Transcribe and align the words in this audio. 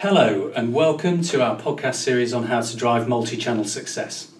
Hello, 0.00 0.52
and 0.54 0.72
welcome 0.72 1.22
to 1.22 1.42
our 1.42 1.58
podcast 1.58 1.96
series 1.96 2.32
on 2.32 2.44
how 2.44 2.60
to 2.60 2.76
drive 2.76 3.08
multi 3.08 3.36
channel 3.36 3.64
success. 3.64 4.30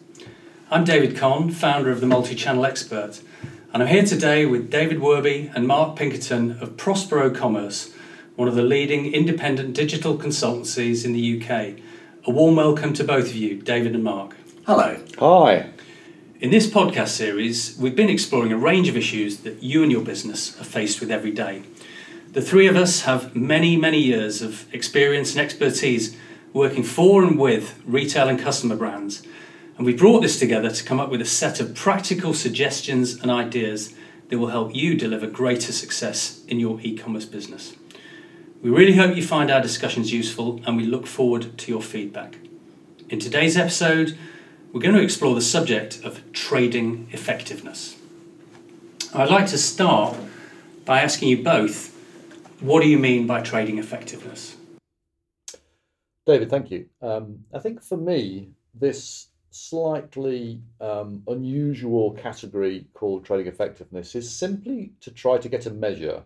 I'm 0.70 0.84
David 0.84 1.16
Kohn, 1.16 1.50
founder 1.50 1.90
of 1.90 2.00
The 2.00 2.06
Multi 2.06 2.36
Channel 2.36 2.64
Expert, 2.64 3.20
and 3.74 3.82
I'm 3.82 3.88
here 3.88 4.04
today 4.04 4.46
with 4.46 4.70
David 4.70 4.98
Worby 4.98 5.50
and 5.52 5.66
Mark 5.66 5.96
Pinkerton 5.96 6.62
of 6.62 6.76
Prospero 6.76 7.30
Commerce, 7.30 7.92
one 8.36 8.46
of 8.46 8.54
the 8.54 8.62
leading 8.62 9.12
independent 9.12 9.74
digital 9.74 10.16
consultancies 10.16 11.04
in 11.04 11.12
the 11.12 11.42
UK. 11.42 11.80
A 12.24 12.30
warm 12.30 12.54
welcome 12.54 12.92
to 12.92 13.02
both 13.02 13.30
of 13.30 13.34
you, 13.34 13.60
David 13.60 13.96
and 13.96 14.04
Mark. 14.04 14.36
Hello. 14.64 15.02
Hi. 15.18 15.70
In 16.38 16.50
this 16.50 16.68
podcast 16.68 17.08
series, 17.08 17.76
we've 17.76 17.96
been 17.96 18.08
exploring 18.08 18.52
a 18.52 18.56
range 18.56 18.88
of 18.88 18.96
issues 18.96 19.38
that 19.38 19.60
you 19.60 19.82
and 19.82 19.90
your 19.90 20.02
business 20.02 20.56
are 20.60 20.64
faced 20.64 21.00
with 21.00 21.10
every 21.10 21.32
day. 21.32 21.64
The 22.32 22.42
three 22.42 22.66
of 22.66 22.76
us 22.76 23.02
have 23.02 23.34
many, 23.34 23.78
many 23.78 23.98
years 23.98 24.42
of 24.42 24.72
experience 24.74 25.32
and 25.32 25.40
expertise 25.40 26.14
working 26.52 26.82
for 26.82 27.24
and 27.24 27.38
with 27.38 27.80
retail 27.86 28.28
and 28.28 28.38
customer 28.38 28.76
brands, 28.76 29.22
and 29.78 29.86
we 29.86 29.94
brought 29.94 30.20
this 30.20 30.38
together 30.38 30.70
to 30.70 30.84
come 30.84 31.00
up 31.00 31.08
with 31.08 31.22
a 31.22 31.26
set 31.26 31.58
of 31.58 31.74
practical 31.74 32.34
suggestions 32.34 33.14
and 33.14 33.30
ideas 33.30 33.94
that 34.28 34.38
will 34.38 34.48
help 34.48 34.74
you 34.74 34.94
deliver 34.94 35.26
greater 35.26 35.72
success 35.72 36.42
in 36.48 36.60
your 36.60 36.78
e 36.82 36.94
commerce 36.98 37.24
business. 37.24 37.74
We 38.62 38.68
really 38.68 38.96
hope 38.96 39.16
you 39.16 39.22
find 39.22 39.50
our 39.50 39.62
discussions 39.62 40.12
useful 40.12 40.60
and 40.66 40.76
we 40.76 40.84
look 40.84 41.06
forward 41.06 41.56
to 41.56 41.72
your 41.72 41.80
feedback. 41.80 42.36
In 43.08 43.20
today's 43.20 43.56
episode, 43.56 44.18
we're 44.70 44.82
going 44.82 44.96
to 44.96 45.02
explore 45.02 45.34
the 45.34 45.40
subject 45.40 46.04
of 46.04 46.30
trading 46.32 47.08
effectiveness. 47.10 47.96
I'd 49.14 49.30
like 49.30 49.46
to 49.46 49.58
start 49.58 50.14
by 50.84 51.00
asking 51.00 51.30
you 51.30 51.42
both 51.42 51.94
what 52.60 52.82
do 52.82 52.88
you 52.88 52.98
mean 52.98 53.26
by 53.26 53.40
trading 53.40 53.78
effectiveness? 53.78 54.56
David, 56.26 56.50
thank 56.50 56.70
you. 56.70 56.86
Um, 57.00 57.44
I 57.54 57.58
think 57.58 57.82
for 57.82 57.96
me, 57.96 58.50
this 58.74 59.28
slightly 59.50 60.62
um, 60.80 61.22
unusual 61.26 62.12
category 62.12 62.86
called 62.94 63.24
trading 63.24 63.46
effectiveness 63.46 64.14
is 64.14 64.30
simply 64.30 64.92
to 65.00 65.10
try 65.10 65.38
to 65.38 65.48
get 65.48 65.66
a 65.66 65.70
measure 65.70 66.22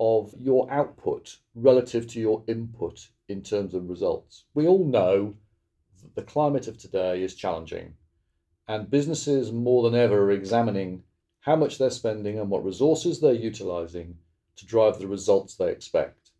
of 0.00 0.34
your 0.38 0.70
output 0.70 1.36
relative 1.54 2.06
to 2.08 2.20
your 2.20 2.42
input 2.48 3.08
in 3.28 3.42
terms 3.42 3.74
of 3.74 3.88
results. 3.88 4.44
We 4.54 4.66
all 4.66 4.84
know 4.84 5.34
that 6.02 6.14
the 6.14 6.22
climate 6.22 6.66
of 6.66 6.78
today 6.78 7.22
is 7.22 7.34
challenging, 7.34 7.94
and 8.66 8.90
businesses 8.90 9.52
more 9.52 9.82
than 9.82 9.98
ever 9.98 10.24
are 10.24 10.30
examining 10.32 11.02
how 11.40 11.56
much 11.56 11.78
they're 11.78 11.90
spending 11.90 12.38
and 12.38 12.50
what 12.50 12.64
resources 12.64 13.20
they're 13.20 13.32
utilizing 13.32 14.16
to 14.56 14.66
drive 14.66 14.98
the 14.98 15.06
results 15.06 15.54
they 15.54 15.70
expect. 15.70 16.30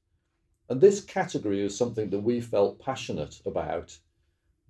And 0.68 0.80
this 0.80 1.00
category 1.00 1.62
is 1.62 1.76
something 1.76 2.10
that 2.10 2.20
we 2.20 2.40
felt 2.40 2.80
passionate 2.80 3.40
about 3.44 3.98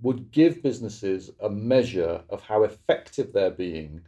would 0.02 0.30
give 0.30 0.62
businesses 0.62 1.30
a 1.40 1.50
measure 1.50 2.22
of 2.30 2.42
how 2.42 2.62
effective 2.62 3.32
they're 3.32 3.50
being 3.50 4.02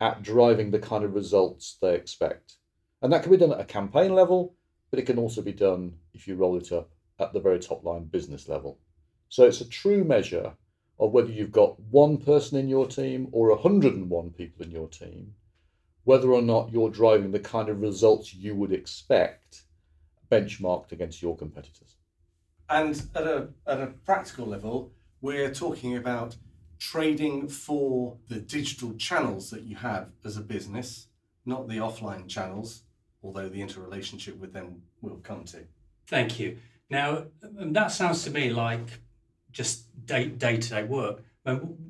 at 0.00 0.22
driving 0.22 0.70
the 0.70 0.78
kind 0.78 1.04
of 1.04 1.14
results 1.14 1.78
they 1.80 1.94
expect. 1.94 2.54
And 3.02 3.12
that 3.12 3.22
can 3.22 3.32
be 3.32 3.38
done 3.38 3.52
at 3.52 3.60
a 3.60 3.64
campaign 3.64 4.14
level, 4.14 4.54
but 4.90 5.00
it 5.00 5.06
can 5.06 5.18
also 5.18 5.42
be 5.42 5.52
done 5.52 5.94
if 6.14 6.28
you 6.28 6.36
roll 6.36 6.56
it 6.56 6.70
up 6.70 6.90
at 7.18 7.32
the 7.32 7.40
very 7.40 7.58
top 7.58 7.84
line 7.84 8.04
business 8.04 8.48
level. 8.48 8.78
So 9.28 9.46
it's 9.46 9.60
a 9.60 9.68
true 9.68 10.04
measure 10.04 10.52
of 10.98 11.12
whether 11.12 11.30
you've 11.30 11.52
got 11.52 11.80
one 11.80 12.18
person 12.18 12.58
in 12.58 12.68
your 12.68 12.86
team 12.86 13.28
or 13.32 13.50
101 13.50 14.30
people 14.30 14.64
in 14.64 14.70
your 14.70 14.88
team 14.88 15.34
whether 16.06 16.32
or 16.32 16.40
not 16.40 16.72
you're 16.72 16.88
driving 16.88 17.32
the 17.32 17.40
kind 17.40 17.68
of 17.68 17.80
results 17.80 18.32
you 18.32 18.54
would 18.54 18.72
expect 18.72 19.64
benchmarked 20.30 20.92
against 20.92 21.20
your 21.20 21.36
competitors. 21.36 21.96
And 22.70 22.94
at 23.16 23.24
a, 23.24 23.48
at 23.66 23.80
a 23.80 23.88
practical 24.04 24.46
level, 24.46 24.92
we're 25.20 25.52
talking 25.52 25.96
about 25.96 26.36
trading 26.78 27.48
for 27.48 28.18
the 28.28 28.36
digital 28.38 28.94
channels 28.94 29.50
that 29.50 29.62
you 29.62 29.74
have 29.74 30.10
as 30.24 30.36
a 30.36 30.42
business, 30.42 31.08
not 31.44 31.66
the 31.68 31.78
offline 31.78 32.28
channels, 32.28 32.82
although 33.24 33.48
the 33.48 33.60
interrelationship 33.60 34.38
with 34.38 34.52
them 34.52 34.82
will 35.00 35.16
come 35.24 35.42
to. 35.46 35.64
Thank 36.06 36.38
you. 36.38 36.58
Now, 36.88 37.24
um, 37.42 37.72
that 37.72 37.90
sounds 37.90 38.22
to 38.24 38.30
me 38.30 38.50
like 38.50 39.00
just 39.50 40.06
day 40.06 40.28
to 40.28 40.56
day 40.70 40.84
work. 40.84 41.24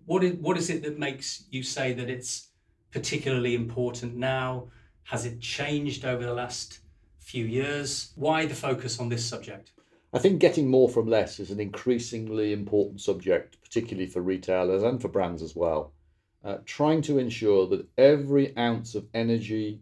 What 0.06 0.24
is, 0.24 0.34
what 0.34 0.56
is 0.56 0.70
it 0.70 0.82
that 0.84 0.98
makes 0.98 1.44
you 1.50 1.62
say 1.62 1.92
that 1.92 2.08
it's 2.08 2.48
particularly 2.90 3.54
important 3.54 4.16
now? 4.16 4.68
Has 5.04 5.24
it 5.24 5.40
changed 5.40 6.04
over 6.04 6.24
the 6.24 6.34
last 6.34 6.80
few 7.18 7.44
years? 7.44 8.12
Why 8.16 8.46
the 8.46 8.54
focus 8.54 8.98
on 8.98 9.08
this 9.08 9.24
subject? 9.24 9.72
I 10.12 10.18
think 10.18 10.40
getting 10.40 10.68
more 10.68 10.88
from 10.88 11.08
less 11.08 11.40
is 11.40 11.50
an 11.50 11.60
increasingly 11.60 12.52
important 12.52 13.00
subject, 13.00 13.60
particularly 13.62 14.08
for 14.08 14.22
retailers 14.22 14.82
and 14.82 15.00
for 15.02 15.08
brands 15.08 15.42
as 15.42 15.54
well. 15.54 15.92
Uh, 16.44 16.58
trying 16.64 17.02
to 17.02 17.18
ensure 17.18 17.66
that 17.66 17.86
every 17.98 18.56
ounce 18.56 18.94
of 18.94 19.06
energy 19.14 19.80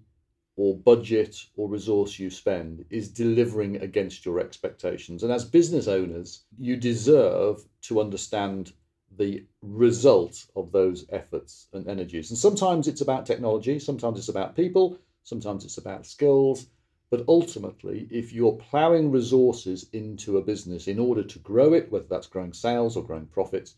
or 0.56 0.76
budget 0.76 1.36
or 1.56 1.68
resource 1.68 2.18
you 2.18 2.30
spend 2.30 2.84
is 2.90 3.08
delivering 3.08 3.76
against 3.82 4.24
your 4.24 4.40
expectations. 4.40 5.22
And 5.22 5.32
as 5.32 5.44
business 5.44 5.88
owners, 5.88 6.44
you 6.58 6.76
deserve 6.76 7.64
to 7.82 8.00
understand 8.00 8.72
the 9.16 9.44
result 9.62 10.46
of 10.56 10.72
those 10.72 11.06
efforts 11.10 11.68
and 11.72 11.88
energies. 11.88 12.30
And 12.30 12.38
sometimes 12.38 12.88
it's 12.88 13.00
about 13.00 13.26
technology, 13.26 13.78
sometimes 13.78 14.18
it's 14.18 14.28
about 14.28 14.56
people, 14.56 14.98
sometimes 15.22 15.64
it's 15.64 15.78
about 15.78 16.06
skills. 16.06 16.66
But 17.10 17.24
ultimately, 17.28 18.08
if 18.10 18.32
you're 18.32 18.56
plowing 18.56 19.10
resources 19.10 19.86
into 19.92 20.38
a 20.38 20.42
business 20.42 20.88
in 20.88 20.98
order 20.98 21.22
to 21.22 21.38
grow 21.38 21.72
it, 21.74 21.92
whether 21.92 22.06
that's 22.08 22.26
growing 22.26 22.52
sales 22.52 22.96
or 22.96 23.04
growing 23.04 23.26
profits, 23.26 23.76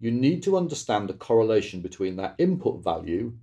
you 0.00 0.10
need 0.10 0.42
to 0.42 0.56
understand 0.56 1.08
the 1.08 1.14
correlation 1.14 1.80
between 1.80 2.16
that 2.16 2.34
input 2.38 2.82
value 2.82 3.34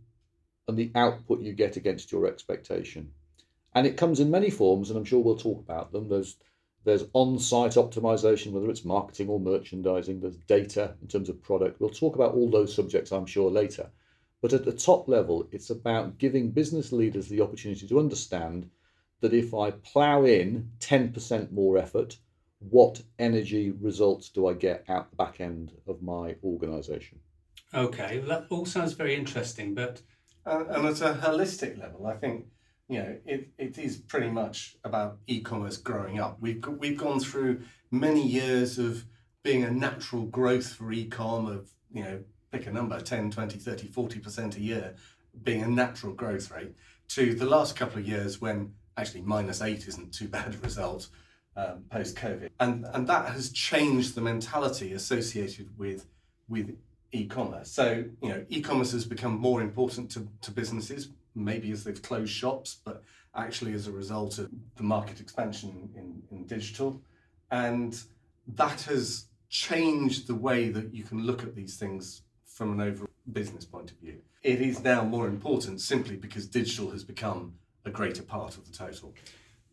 and 0.68 0.78
the 0.78 0.92
output 0.94 1.40
you 1.42 1.54
get 1.54 1.78
against 1.78 2.12
your 2.12 2.28
expectation. 2.28 3.12
And 3.74 3.88
it 3.88 3.98
comes 3.98 4.20
in 4.20 4.30
many 4.30 4.50
forms, 4.50 4.90
and 4.90 4.98
I'm 4.98 5.06
sure 5.06 5.24
we'll 5.24 5.38
talk 5.38 5.60
about 5.60 5.92
them. 5.92 6.10
There's 6.10 6.36
there's 6.86 7.06
on-site 7.14 7.74
optimization, 7.74 8.52
whether 8.52 8.70
it's 8.70 8.86
marketing 8.86 9.30
or 9.30 9.40
merchandising. 9.40 10.22
There's 10.22 10.38
data 10.38 10.96
in 11.02 11.08
terms 11.08 11.30
of 11.30 11.42
product. 11.42 11.80
We'll 11.80 11.90
talk 11.90 12.16
about 12.16 12.34
all 12.34 12.50
those 12.50 12.74
subjects, 12.74 13.12
I'm 13.12 13.26
sure, 13.26 13.52
later. 13.52 13.90
But 14.42 14.54
at 14.54 14.64
the 14.64 14.72
top 14.72 15.10
level, 15.10 15.48
it's 15.52 15.70
about 15.70 16.18
giving 16.18 16.52
business 16.52 16.92
leaders 16.92 17.28
the 17.28 17.42
opportunity 17.42 17.88
to 17.88 18.00
understand 18.00 18.70
that 19.22 19.34
if 19.34 19.54
I 19.54 19.72
plow 19.72 20.24
in 20.24 20.72
10% 20.80 21.52
more 21.52 21.78
effort, 21.78 22.18
what 22.60 23.02
energy 23.20 23.72
results 23.72 24.30
do 24.30 24.48
I 24.48 24.54
get 24.54 24.86
out 24.88 25.10
the 25.10 25.18
back 25.18 25.42
end 25.42 25.74
of 25.88 26.02
my 26.02 26.36
organization? 26.44 27.20
Okay, 27.74 28.20
that 28.20 28.48
all 28.50 28.66
sounds 28.66 28.94
very 28.94 29.16
interesting, 29.16 29.74
but. 29.76 30.02
Uh, 30.46 30.64
and 30.70 30.88
at 30.88 31.02
a 31.02 31.14
holistic 31.14 31.78
level, 31.78 32.08
I 32.08 32.16
think 32.16 32.46
you 32.90 32.98
know, 32.98 33.16
it, 33.26 33.50
it 33.60 33.78
is 33.78 33.98
pretty 33.98 34.32
much 34.32 34.76
about 34.84 35.20
e-commerce 35.28 35.78
growing 35.78 36.20
up. 36.20 36.38
We've 36.42 36.62
we've 36.68 36.98
gone 36.98 37.20
through 37.20 37.62
many 37.92 38.28
years 38.28 38.80
of 38.80 39.06
being 39.44 39.64
a 39.64 39.72
natural 39.72 40.24
growth 40.24 40.74
for 40.74 40.92
e-com 40.92 41.46
of, 41.46 41.70
you 41.94 42.04
know, 42.04 42.20
pick 42.52 42.66
a 42.66 42.72
number, 42.72 43.00
10, 43.00 43.32
20, 43.32 43.58
30, 43.60 43.88
40% 43.88 44.58
a 44.58 44.60
year, 44.60 44.96
being 45.44 45.62
a 45.62 45.68
natural 45.68 46.14
growth 46.14 46.52
rate, 46.52 46.74
to 47.10 47.36
the 47.36 47.46
last 47.46 47.76
couple 47.76 48.00
of 48.00 48.08
years 48.08 48.42
when 48.42 48.74
actually 48.98 49.22
minus 49.22 49.62
eight 49.62 49.88
isn't 49.88 50.14
too 50.14 50.28
bad 50.36 50.56
a 50.56 50.58
result 50.58 51.08
um, 51.56 51.84
post-COVID. 51.92 52.50
And, 52.60 52.86
and 52.94 53.08
that 53.08 53.32
has 53.32 53.52
changed 53.52 54.16
the 54.16 54.22
mentality 54.22 54.94
associated 54.94 55.78
with, 55.78 56.08
with 56.48 56.76
e-commerce. 57.12 57.72
So, 57.72 58.06
you 58.22 58.30
know, 58.30 58.46
e-commerce 58.50 58.92
has 58.94 59.06
become 59.06 59.38
more 59.40 59.62
important 59.62 60.10
to, 60.12 60.28
to 60.42 60.52
businesses 60.52 61.10
maybe 61.44 61.72
as 61.72 61.84
they've 61.84 62.02
closed 62.02 62.32
shops, 62.32 62.80
but 62.84 63.04
actually 63.36 63.74
as 63.74 63.88
a 63.88 63.92
result 63.92 64.38
of 64.40 64.50
the 64.76 64.84
market 64.84 65.20
expansion 65.20 65.90
in, 65.96 66.22
in 66.32 66.46
digital. 66.46 67.02
And 67.52 68.00
that 68.56 68.82
has 68.84 69.26
changed 69.50 70.28
the 70.28 70.36
way 70.36 70.70
that 70.70 70.94
you 70.94 71.04
can 71.04 71.26
look 71.26 71.44
at 71.44 71.56
these 71.56 71.78
things 71.78 72.22
from 72.46 72.72
an 72.74 72.82
overall 72.88 73.10
business 73.32 73.66
point 73.66 73.92
of 73.92 73.98
view. 73.98 74.20
It 74.44 74.62
is 74.62 74.84
now 74.84 75.04
more 75.04 75.28
important 75.28 75.82
simply 75.82 76.16
because 76.16 76.48
digital 76.48 76.92
has 76.92 77.04
become 77.04 77.54
a 77.86 77.90
greater 77.90 78.24
part 78.24 78.58
of 78.58 78.66
the 78.66 78.76
total. 78.76 79.14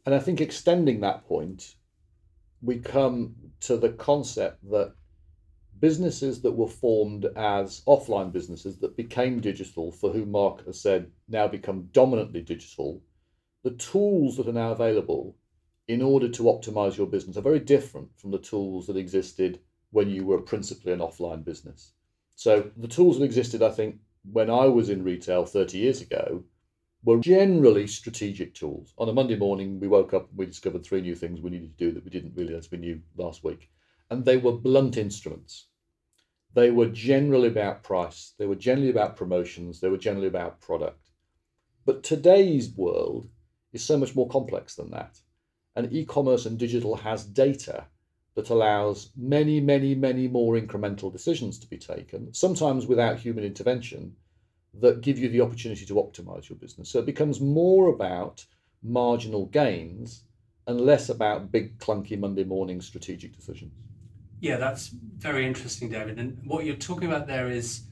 And 0.05 0.15
I 0.15 0.19
think 0.19 0.41
extending 0.41 1.01
that 1.01 1.27
point, 1.27 1.75
we 2.63 2.79
come 2.79 3.35
to 3.61 3.77
the 3.77 3.91
concept 3.91 4.69
that 4.71 4.95
businesses 5.81 6.43
that 6.43 6.53
were 6.53 6.69
formed 6.69 7.27
as 7.37 7.83
offline 7.87 8.33
businesses 8.33 8.79
that 8.79 8.97
became 8.97 9.41
digital, 9.41 9.93
for 9.93 10.13
whom 10.13 10.31
Mark 10.31 10.65
has 10.67 10.81
said 10.81 11.11
now 11.29 11.47
become 11.49 11.89
dominantly 11.93 12.41
digital, 12.41 13.03
the 13.63 13.71
tools 13.73 14.37
that 14.37 14.49
are 14.49 14.53
now 14.53 14.73
available 14.73 15.37
in 15.89 16.03
order 16.03 16.29
to 16.29 16.45
optimize 16.45 16.97
your 16.97 17.07
business 17.07 17.37
are 17.37 17.43
very 17.43 17.61
different 17.61 18.09
from 18.17 18.31
the 18.31 18.39
tools 18.39 18.87
that 18.87 18.97
existed 18.97 19.61
when 19.91 20.09
you 20.11 20.25
were 20.25 20.41
principally 20.41 20.93
an 20.93 21.01
offline 21.01 21.45
business. 21.45 21.93
So 22.35 22.71
the 22.77 22.89
tools 22.89 23.19
that 23.19 23.25
existed, 23.25 23.63
I 23.63 23.71
think, 23.71 23.97
when 24.31 24.51
I 24.51 24.67
was 24.67 24.91
in 24.91 25.05
retail 25.05 25.47
30 25.47 25.79
years 25.79 26.01
ago 26.01 26.45
were 27.05 27.19
generally 27.19 27.87
strategic 27.87 28.55
tools. 28.55 28.93
On 28.99 29.09
a 29.09 29.13
Monday 29.13 29.37
morning, 29.37 29.79
we 29.79 29.87
woke 29.87 30.13
up 30.13 30.29
we 30.35 30.47
discovered 30.47 30.85
three 30.85 31.01
new 31.01 31.15
things 31.15 31.41
we 31.41 31.51
needed 31.51 31.79
to 31.79 31.85
do 31.85 31.93
that 31.93 32.05
we 32.05 32.11
didn't 32.11 32.37
realize 32.37 32.71
we 32.71 32.79
knew 32.79 33.01
last 33.17 33.45
week. 33.45 33.71
And 34.11 34.25
they 34.25 34.37
were 34.37 34.53
blunt 34.53 34.97
instruments. 34.97 35.67
They 36.55 36.71
were 36.71 36.89
generally 36.89 37.49
about 37.49 37.83
price, 37.83 38.33
they 38.39 38.47
were 38.47 38.55
generally 38.55 38.89
about 38.91 39.17
promotions, 39.17 39.81
they 39.81 39.91
were 39.91 39.99
generally 39.99 40.29
about 40.29 40.61
product. 40.61 41.11
But 41.85 42.03
today's 42.03 42.71
world 42.71 43.29
is 43.73 43.85
so 43.85 43.99
much 43.99 44.15
more 44.15 44.29
complex 44.29 44.75
than 44.75 44.91
that. 44.93 45.21
And 45.75 45.93
e 45.93 46.05
commerce 46.07 46.47
and 46.47 46.59
digital 46.59 46.97
has 46.97 47.27
data 47.27 47.87
that 48.37 48.51
allows 48.51 49.11
many, 49.17 49.61
many, 49.61 49.95
many 49.95 50.29
more 50.29 50.59
incremental 50.59 51.13
decisions 51.13 51.59
to 51.59 51.67
be 51.67 51.77
taken, 51.77 52.33
sometimes 52.33 52.87
without 52.87 53.19
human 53.19 53.45
intervention, 53.45 54.17
that 54.81 55.01
give 55.01 55.19
you 55.19 55.29
the 55.29 55.41
opportunity 55.41 55.85
to 55.87 55.95
optimize 55.95 56.49
your 56.49 56.59
business. 56.59 56.89
So 56.89 56.99
it 57.01 57.07
becomes 57.07 57.41
more 57.41 57.89
about 57.89 58.45
marginal 58.83 59.47
gains 59.47 60.25
and 60.67 60.81
less 60.81 61.09
about 61.09 61.53
big, 61.53 61.79
clunky 61.79 62.19
Monday 62.19 62.45
morning 62.45 62.81
strategic 62.81 63.37
decisions. 63.37 63.73
Yeah, 64.41 64.57
that's 64.57 64.89
very 64.89 65.47
interesting, 65.47 65.89
David. 65.89 66.19
And 66.19 66.39
what 66.45 66.65
you're 66.65 66.77
talking 66.77 67.09
about 67.09 67.27
there 67.27 67.49
is 67.49 67.83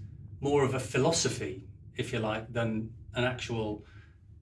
more 0.40 0.64
of 0.64 0.74
a 0.74 0.80
philosophy, 0.80 1.64
if 1.96 2.12
you 2.12 2.18
like, 2.18 2.52
than 2.52 2.90
an 3.14 3.24
actual 3.24 3.84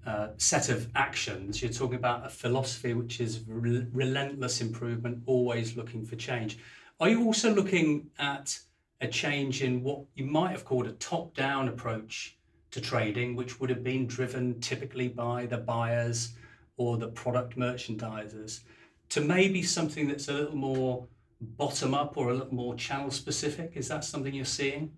uh, 0.04 0.28
set 0.36 0.68
of 0.68 0.88
actions. 0.96 1.62
You're 1.62 1.70
talking 1.70 1.96
about 1.96 2.26
a 2.26 2.28
philosophy 2.28 2.92
which 2.94 3.20
is 3.20 3.44
re- 3.46 3.86
relentless 3.92 4.60
improvement, 4.60 5.22
always 5.26 5.76
looking 5.76 6.04
for 6.04 6.16
change. 6.16 6.58
Are 6.98 7.08
you 7.08 7.24
also 7.24 7.54
looking 7.54 8.10
at 8.18 8.58
a 9.00 9.06
change 9.06 9.62
in 9.62 9.82
what 9.82 10.04
you 10.14 10.24
might 10.24 10.50
have 10.50 10.64
called 10.64 10.86
a 10.86 10.92
top 10.92 11.34
down 11.34 11.68
approach 11.68 12.36
to 12.72 12.80
trading, 12.80 13.36
which 13.36 13.60
would 13.60 13.70
have 13.70 13.84
been 13.84 14.06
driven 14.06 14.60
typically 14.60 15.08
by 15.08 15.46
the 15.46 15.58
buyers 15.58 16.34
or 16.76 16.96
the 16.96 17.08
product 17.08 17.56
merchandisers, 17.56 18.60
to 19.08 19.20
maybe 19.20 19.62
something 19.62 20.08
that's 20.08 20.28
a 20.28 20.32
little 20.32 20.56
more 20.56 21.06
bottom 21.42 21.94
up 21.94 22.16
or 22.16 22.30
a 22.30 22.34
little 22.34 22.54
more 22.54 22.74
channel 22.74 23.10
specific? 23.10 23.72
Is 23.74 23.88
that 23.88 24.04
something 24.04 24.32
you're 24.32 24.44
seeing? 24.44 24.92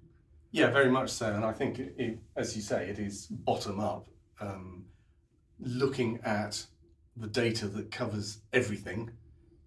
Yeah, 0.52 0.70
very 0.70 0.90
much 0.90 1.10
so. 1.10 1.32
And 1.32 1.44
I 1.44 1.52
think, 1.52 1.78
it, 1.78 1.94
it, 1.98 2.18
as 2.36 2.54
you 2.54 2.62
say, 2.62 2.88
it 2.88 2.98
is 2.98 3.26
bottom 3.26 3.80
up, 3.80 4.06
um, 4.40 4.84
looking 5.58 6.20
at 6.24 6.64
the 7.16 7.26
data 7.26 7.66
that 7.68 7.90
covers 7.90 8.38
everything. 8.52 9.10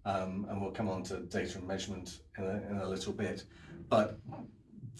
Um, 0.04 0.46
and 0.48 0.60
we'll 0.62 0.70
come 0.70 0.88
on 0.88 1.02
to 1.04 1.18
data 1.20 1.58
and 1.58 1.68
measurement 1.68 2.20
in 2.38 2.44
a, 2.44 2.70
in 2.70 2.78
a 2.78 2.88
little 2.88 3.12
bit. 3.12 3.44
But 3.90 4.18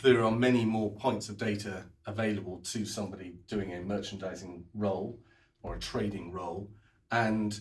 there 0.03 0.23
are 0.23 0.31
many 0.31 0.65
more 0.65 0.93
points 0.93 1.29
of 1.29 1.39
data 1.39 1.85
available 2.07 2.61
to 2.65 2.85
somebody 2.85 3.35
doing 3.47 3.73
a 3.73 3.81
merchandising 3.81 4.65
role 4.75 5.19
or 5.63 5.77
a 5.77 5.81
trading 5.81 6.33
role. 6.33 6.71
And 7.11 7.59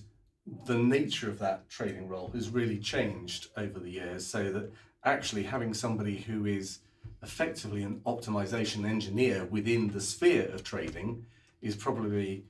the 0.65 0.77
nature 0.77 1.29
of 1.29 1.39
that 1.39 1.69
trading 1.69 2.07
role 2.07 2.29
has 2.33 2.49
really 2.49 2.77
changed 2.77 3.47
over 3.57 3.79
the 3.79 3.89
years. 3.89 4.25
So 4.25 4.51
that 4.51 4.71
actually 5.03 5.43
having 5.43 5.73
somebody 5.73 6.17
who 6.17 6.45
is 6.45 6.79
effectively 7.23 7.83
an 7.83 8.01
optimization 8.05 8.87
engineer 8.87 9.45
within 9.45 9.89
the 9.89 10.01
sphere 10.01 10.49
of 10.53 10.63
trading 10.63 11.25
is 11.61 11.75
probably 11.75 12.45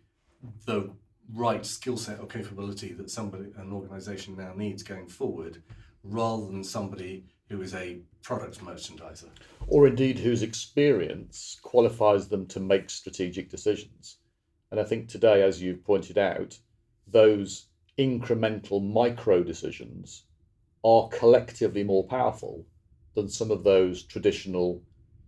the 0.66 0.90
right 1.34 1.66
skill 1.66 1.98
set 1.98 2.20
or 2.20 2.26
capability 2.26 2.94
that 2.94 3.10
somebody 3.10 3.46
an 3.58 3.72
organization 3.72 4.36
now 4.38 4.54
needs 4.56 4.84
going 4.84 5.08
forward 5.08 5.62
rather 6.04 6.46
than 6.46 6.64
somebody 6.64 7.26
who 7.50 7.62
is 7.62 7.74
a 7.74 8.00
product 8.22 8.64
merchandiser. 8.64 9.30
Or 9.68 9.88
indeed 9.88 10.20
whose 10.20 10.44
experience 10.44 11.58
qualifies 11.62 12.28
them 12.28 12.46
to 12.48 12.60
make 12.60 12.90
strategic 12.90 13.50
decisions. 13.50 14.18
And 14.72 14.80
i 14.80 14.84
think 14.84 15.08
today 15.08 15.44
as 15.44 15.62
you've 15.62 15.84
pointed 15.84 16.18
out 16.18 16.58
those 17.08 17.68
incremental 17.98 18.82
micro 18.82 19.44
decisions 19.44 20.24
are 20.84 21.10
collectively 21.10 21.84
more 21.84 22.06
powerful 22.06 22.66
than 23.16 23.28
some 23.28 23.52
of 23.52 23.64
those 23.64 24.04
traditional 24.04 24.82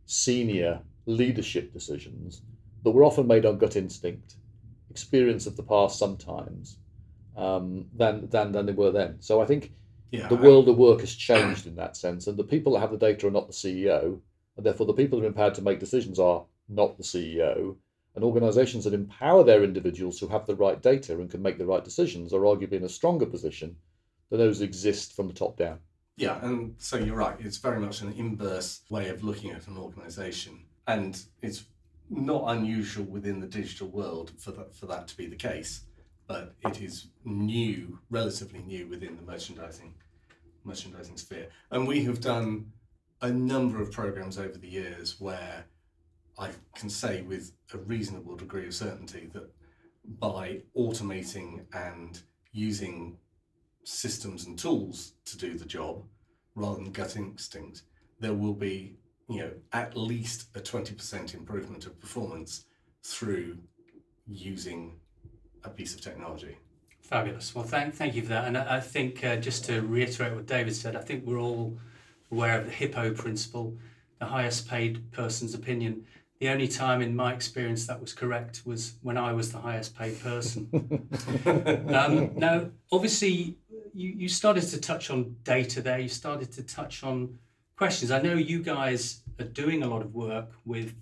senior 0.06 0.80
leadership 1.06 1.74
decisions 1.74 2.42
that 2.84 2.92
were 2.92 3.04
often 3.04 3.28
made 3.28 3.46
on 3.46 3.58
gut 3.58 3.76
instinct, 3.76 4.36
experience 4.90 5.48
of 5.48 5.58
the 5.58 5.64
past 5.64 5.98
sometimes, 5.98 6.78
um, 7.36 7.86
than, 7.96 8.30
than, 8.30 8.52
than 8.52 8.66
they 8.66 8.72
were 8.72 8.92
then. 8.92 9.18
So 9.20 9.42
I 9.42 9.46
think 9.46 9.74
yeah, 10.12 10.28
the 10.28 10.38
I... 10.38 10.42
world 10.42 10.70
of 10.70 10.78
work 10.78 11.02
has 11.02 11.14
changed 11.14 11.68
in 11.68 11.76
that 11.76 11.98
sense, 11.98 12.28
and 12.28 12.38
the 12.38 12.44
people 12.44 12.74
that 12.74 12.80
have 12.80 12.92
the 12.92 12.98
data 12.98 13.28
are 13.28 13.32
not 13.32 13.48
the 13.48 13.54
CEO, 13.54 14.20
and 14.56 14.66
therefore 14.66 14.86
the 14.86 14.94
people 14.94 15.20
who 15.20 15.26
are 15.26 15.30
empowered 15.30 15.56
to 15.56 15.62
make 15.62 15.80
decisions 15.80 16.20
are 16.20 16.46
not 16.68 16.98
the 16.98 17.04
CEO, 17.04 17.76
and 18.16 18.24
organizations 18.24 18.84
that 18.84 18.94
empower 18.94 19.44
their 19.44 19.64
individuals 19.64 20.20
who 20.20 20.28
have 20.28 20.46
the 20.46 20.56
right 20.56 20.82
data 20.82 21.14
and 21.14 21.30
can 21.30 21.42
make 21.42 21.58
the 21.58 21.66
right 21.66 21.84
decisions 21.84 22.34
are 22.34 22.42
arguably 22.42 22.74
in 22.74 22.84
a 22.84 22.90
stronger 22.90 23.26
position 23.26 23.76
than 24.30 24.40
those 24.40 24.62
exist 24.62 25.16
from 25.16 25.28
the 25.28 25.34
top 25.34 25.58
down. 25.58 25.80
Yeah, 26.18 26.44
and 26.44 26.76
so 26.78 26.98
you're 26.98 27.16
right. 27.16 27.38
It's 27.40 27.58
very 27.58 27.80
much 27.80 28.02
an 28.02 28.14
inverse 28.14 28.82
way 28.90 29.10
of 29.10 29.24
looking 29.24 29.52
at 29.52 29.68
an 29.68 29.78
organization. 29.78 30.66
And 30.88 31.22
it's 31.42 31.64
not 32.10 32.44
unusual 32.48 33.06
within 33.06 33.40
the 33.40 33.48
digital 33.48 33.88
world 33.88 34.32
for 34.38 34.52
that, 34.52 34.76
for 34.76 34.86
that 34.88 35.08
to 35.08 35.18
be 35.18 35.28
the 35.28 35.36
case, 35.36 35.86
but 36.28 36.56
it 36.62 36.82
is 36.82 37.08
new, 37.24 38.00
relatively 38.10 38.62
new 38.64 38.88
within 38.88 39.16
the 39.16 39.22
merchandising 39.22 39.94
merchandising 40.66 41.18
sphere. 41.18 41.48
And 41.72 41.88
we 41.88 42.04
have 42.04 42.20
done 42.20 42.72
a 43.22 43.30
number 43.30 43.82
of 43.82 43.92
programs 43.92 44.38
over 44.38 44.58
the 44.58 44.68
years 44.68 45.20
where 45.20 45.66
I 46.40 46.52
can 46.76 46.90
say 46.90 47.22
with 47.22 47.52
a 47.74 47.78
reasonable 47.78 48.38
degree 48.38 48.66
of 48.66 48.74
certainty 48.74 49.30
that 49.34 49.52
by 50.20 50.62
automating 50.76 51.66
and 51.74 52.20
using 52.54 53.18
systems 53.84 54.46
and 54.46 54.58
tools 54.58 55.14
to 55.26 55.38
do 55.38 55.58
the 55.58 55.66
job 55.66 56.04
rather 56.56 56.78
than 56.78 56.92
gut 56.92 57.18
instinct, 57.18 57.84
there 58.20 58.34
will 58.34 58.54
be, 58.54 58.98
you 59.28 59.40
know, 59.40 59.52
at 59.74 59.98
least 59.98 60.48
a 60.56 60.60
20% 60.60 61.34
improvement 61.34 61.86
of 61.86 62.00
performance 62.00 62.66
through 63.04 63.58
using 64.28 65.00
a 65.64 65.70
piece 65.70 65.94
of 65.94 66.02
technology. 66.02 66.58
Fabulous. 67.02 67.54
Well, 67.54 67.66
thank, 67.66 67.96
thank 67.96 68.16
you 68.16 68.22
for 68.22 68.30
that. 68.30 68.46
And 68.46 68.58
I, 68.58 68.78
I 68.78 68.80
think 68.80 69.26
uh, 69.26 69.38
just 69.38 69.66
to 69.66 69.82
reiterate 69.82 70.34
what 70.34 70.46
David 70.46 70.76
said, 70.76 70.96
I 70.96 71.02
think 71.02 71.26
we're 71.26 71.40
all 71.40 71.78
aware 72.32 72.60
of 72.60 72.66
the 72.66 72.72
HIPPO 72.72 73.18
principle, 73.18 73.78
the 74.20 74.26
highest 74.26 74.68
paid 74.68 75.12
person's 75.12 75.54
opinion 75.54 76.06
the 76.40 76.50
only 76.50 76.68
time 76.68 77.02
in 77.02 77.16
my 77.16 77.34
experience 77.34 77.86
that 77.88 78.00
was 78.00 78.14
correct 78.14 78.62
was 78.66 78.94
when 79.02 79.18
I 79.18 79.34
was 79.34 79.52
the 79.52 79.58
highest 79.58 79.98
paid 79.98 80.20
person. 80.22 80.70
um, 81.94 82.32
now, 82.36 82.70
obviously, 82.92 83.58
you, 83.94 84.10
you 84.10 84.30
started 84.30 84.62
to 84.62 84.80
touch 84.80 85.10
on 85.10 85.36
data 85.44 85.82
there, 85.82 86.00
you 86.00 86.08
started 86.08 86.52
to 86.54 86.64
touch 86.64 87.04
on 87.04 87.38
questions. 87.76 88.10
I 88.10 88.22
know 88.22 88.36
you 88.36 88.64
guys 88.64 89.22
are 89.40 89.46
doing 89.46 89.84
a 89.84 89.88
lot 89.88 90.02
of 90.02 90.16
work 90.16 90.52
with 90.66 90.96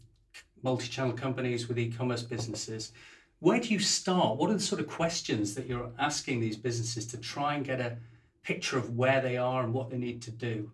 multi 0.64 0.88
channel 0.88 1.14
companies, 1.14 1.68
with 1.68 1.78
e 1.78 1.92
commerce 1.92 2.24
businesses. 2.24 2.92
Where 3.40 3.60
do 3.60 3.70
you 3.70 3.80
start? 3.80 4.38
What 4.38 4.50
are 4.50 4.56
the 4.56 4.60
sort 4.60 4.82
of 4.82 4.88
questions 4.88 5.54
that 5.54 5.68
you're 5.68 5.92
asking 6.00 6.40
these 6.40 6.58
businesses 6.58 7.06
to 7.08 7.18
try 7.18 7.54
and 7.54 7.64
get 7.64 7.80
a 7.80 7.98
picture 8.42 8.80
of 8.80 8.98
where 8.98 9.22
they 9.22 9.38
are 9.38 9.64
and 9.64 9.72
what 9.72 9.92
they 9.92 10.00
need 10.00 10.24
to 10.24 10.32
do? 10.32 10.72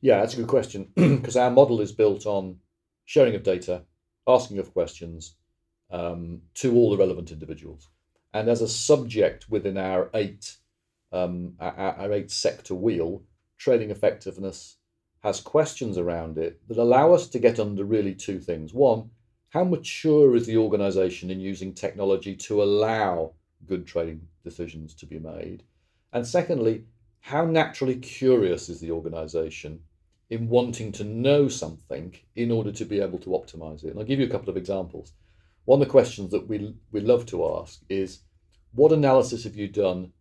Yeah, 0.00 0.20
that's 0.20 0.34
a 0.34 0.36
good 0.36 0.46
question 0.46 0.88
because 0.94 1.36
our 1.36 1.50
model 1.50 1.80
is 1.80 1.90
built 1.90 2.26
on 2.26 2.60
sharing 3.04 3.34
of 3.34 3.42
data, 3.42 3.82
asking 4.26 4.58
of 4.58 4.72
questions 4.72 5.36
um, 5.90 6.40
to 6.54 6.74
all 6.74 6.90
the 6.90 6.96
relevant 6.96 7.30
individuals. 7.30 7.88
And 8.32 8.48
as 8.48 8.62
a 8.62 8.68
subject 8.68 9.48
within 9.48 9.76
our 9.76 10.10
eight 10.14 10.56
um, 11.12 11.54
our, 11.60 11.72
our 11.72 12.12
eight 12.12 12.30
sector 12.30 12.74
wheel, 12.74 13.22
trading 13.56 13.90
effectiveness 13.90 14.76
has 15.22 15.40
questions 15.40 15.96
around 15.96 16.36
it 16.36 16.60
that 16.68 16.76
allow 16.76 17.14
us 17.14 17.28
to 17.28 17.38
get 17.38 17.60
under 17.60 17.84
really 17.84 18.14
two 18.14 18.40
things. 18.40 18.74
One, 18.74 19.10
how 19.50 19.64
mature 19.64 20.34
is 20.34 20.46
the 20.46 20.56
organization 20.56 21.30
in 21.30 21.38
using 21.38 21.72
technology 21.72 22.34
to 22.36 22.62
allow 22.62 23.34
good 23.64 23.86
trading 23.86 24.26
decisions 24.42 24.92
to 24.96 25.06
be 25.06 25.20
made? 25.20 25.62
And 26.12 26.26
secondly, 26.26 26.84
how 27.20 27.46
naturally 27.46 27.96
curious 27.96 28.68
is 28.68 28.80
the 28.80 28.90
organization 28.90 29.80
in 30.34 30.48
wanting 30.48 30.90
to 30.90 31.04
know 31.04 31.46
something 31.46 32.12
in 32.34 32.50
order 32.50 32.72
to 32.72 32.84
be 32.84 33.00
able 33.00 33.18
to 33.20 33.30
optimize 33.30 33.84
it. 33.84 33.90
And 33.90 34.00
I'll 34.00 34.04
give 34.04 34.18
you 34.18 34.26
a 34.26 34.30
couple 34.30 34.50
of 34.50 34.56
examples. 34.56 35.12
One 35.64 35.80
of 35.80 35.86
the 35.86 35.90
questions 35.90 36.32
that 36.32 36.48
we, 36.48 36.74
we 36.90 37.00
love 37.00 37.24
to 37.26 37.46
ask 37.56 37.80
is 37.88 38.20
what 38.72 38.92
analysis 38.92 39.44
have 39.44 39.54
you 39.54 39.68
done 39.68 40.12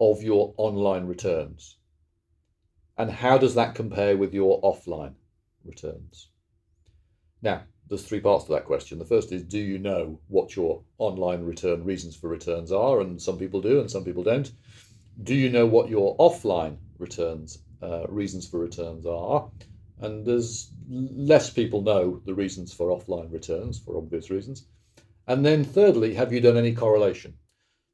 of 0.00 0.20
your 0.20 0.52
online 0.56 1.06
returns? 1.06 1.76
And 2.98 3.08
how 3.08 3.38
does 3.38 3.54
that 3.54 3.76
compare 3.76 4.16
with 4.16 4.34
your 4.34 4.60
offline 4.62 5.14
returns? 5.64 6.30
Now, 7.40 7.62
there's 7.88 8.02
three 8.02 8.20
parts 8.20 8.46
to 8.46 8.52
that 8.52 8.64
question. 8.64 8.98
The 8.98 9.04
first 9.04 9.30
is 9.30 9.44
do 9.44 9.58
you 9.58 9.78
know 9.78 10.18
what 10.26 10.56
your 10.56 10.82
online 10.98 11.44
return 11.44 11.84
reasons 11.84 12.16
for 12.16 12.28
returns 12.28 12.72
are? 12.72 13.00
And 13.00 13.22
some 13.22 13.38
people 13.38 13.60
do, 13.60 13.80
and 13.80 13.90
some 13.90 14.04
people 14.04 14.24
don't. 14.24 14.50
Do 15.22 15.34
you 15.34 15.50
know 15.50 15.66
what 15.66 15.88
your 15.88 16.16
offline 16.16 16.78
returns 16.98 17.58
uh, 17.82 18.06
reasons 18.08 18.46
for 18.46 18.58
returns 18.58 19.06
are. 19.06 19.50
And 19.98 20.24
there's 20.24 20.72
less 20.88 21.50
people 21.50 21.82
know 21.82 22.20
the 22.24 22.34
reasons 22.34 22.72
for 22.72 22.88
offline 22.88 23.32
returns 23.32 23.78
for 23.78 23.96
obvious 23.96 24.30
reasons. 24.30 24.66
And 25.26 25.44
then, 25.44 25.64
thirdly, 25.64 26.14
have 26.14 26.32
you 26.32 26.40
done 26.40 26.56
any 26.56 26.72
correlation? 26.72 27.34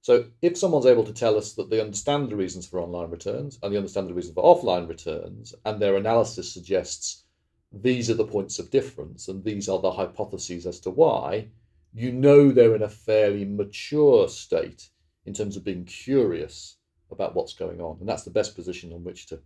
So, 0.00 0.26
if 0.40 0.56
someone's 0.56 0.86
able 0.86 1.04
to 1.04 1.12
tell 1.12 1.36
us 1.36 1.52
that 1.54 1.68
they 1.68 1.80
understand 1.80 2.30
the 2.30 2.36
reasons 2.36 2.66
for 2.66 2.80
online 2.80 3.10
returns 3.10 3.58
and 3.62 3.72
they 3.72 3.76
understand 3.76 4.08
the 4.08 4.14
reasons 4.14 4.34
for 4.34 4.44
offline 4.44 4.88
returns, 4.88 5.54
and 5.64 5.80
their 5.80 5.96
analysis 5.96 6.52
suggests 6.52 7.24
these 7.72 8.08
are 8.08 8.14
the 8.14 8.24
points 8.24 8.58
of 8.58 8.70
difference 8.70 9.28
and 9.28 9.44
these 9.44 9.68
are 9.68 9.80
the 9.80 9.92
hypotheses 9.92 10.66
as 10.66 10.80
to 10.80 10.90
why, 10.90 11.48
you 11.92 12.12
know 12.12 12.50
they're 12.50 12.76
in 12.76 12.82
a 12.82 12.88
fairly 12.88 13.44
mature 13.44 14.28
state 14.28 14.88
in 15.26 15.34
terms 15.34 15.56
of 15.56 15.64
being 15.64 15.84
curious 15.84 16.78
about 17.10 17.34
what's 17.34 17.52
going 17.52 17.80
on. 17.80 17.98
And 18.00 18.08
that's 18.08 18.22
the 18.22 18.30
best 18.30 18.54
position 18.54 18.92
on 18.92 19.04
which 19.04 19.26
to 19.26 19.40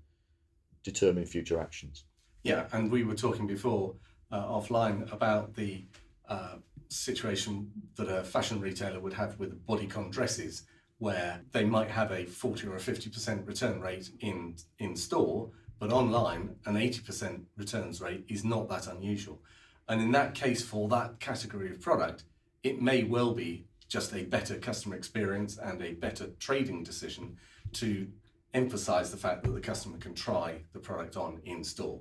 determine 0.83 1.27
future 1.27 1.61
actions. 1.61 2.05
Yeah, 2.43 2.67
and 2.73 2.91
we 2.91 3.05
were 3.05 3.15
talking 3.15 3.47
before 3.47 3.95
uh, 4.31 4.45
offline 4.47 5.13
about 5.13 5.55
the 5.55 5.85
uh, 6.29 6.57
situation 6.89 7.71
that 7.97 8.09
a 8.09 8.23
fashion 8.23 8.61
retailer 8.61 9.01
would 9.01 9.13
have 9.13 9.39
with 9.39 9.65
bodycon 9.67 10.11
dresses, 10.11 10.65
where 10.99 11.43
they 11.53 11.65
might 11.65 11.91
have 11.91 12.11
a 12.13 12.25
40 12.25 12.69
or 12.69 12.77
a 12.77 12.81
50% 12.81 13.47
return 13.47 13.81
rate 13.81 14.11
in, 14.21 14.57
in 14.79 14.97
store, 14.97 15.51
but 15.79 15.93
online, 15.93 16.55
an 16.67 16.75
80% 16.75 17.43
returns 17.57 18.01
rate 18.01 18.25
is 18.29 18.45
not 18.45 18.69
that 18.69 18.87
unusual. 18.87 19.43
And 19.89 20.01
in 20.01 20.13
that 20.13 20.35
case, 20.35 20.63
for 20.63 20.89
that 20.89 21.19
category 21.19 21.71
of 21.71 21.81
product, 21.81 22.25
it 22.63 22.81
may 22.81 23.03
well 23.03 23.35
be 23.35 23.67
just 23.89 24.15
a 24.15 24.23
better 24.23 24.57
customer 24.59 24.97
experience 24.97 25.59
and 25.59 25.83
a 25.83 25.95
better 25.95 26.29
trading 26.39 26.83
decision 26.85 27.37
to 27.73 28.07
emphasize 28.55 29.11
the 29.11 29.17
fact 29.17 29.45
that 29.45 29.53
the 29.53 29.61
customer 29.61 29.99
can 29.99 30.15
try 30.15 30.61
the 30.73 30.79
product 30.79 31.17
on 31.17 31.41
in 31.45 31.65
store, 31.65 32.01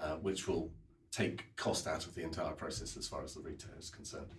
uh, 0.00 0.16
which 0.16 0.46
will 0.46 0.72
take 1.10 1.56
cost 1.56 1.86
out 1.86 2.06
of 2.06 2.14
the 2.14 2.22
entire 2.22 2.52
process 2.52 2.96
as 2.96 3.08
far 3.08 3.24
as 3.24 3.34
the 3.34 3.40
retailer 3.40 3.78
is 3.78 3.90
concerned. 3.90 4.34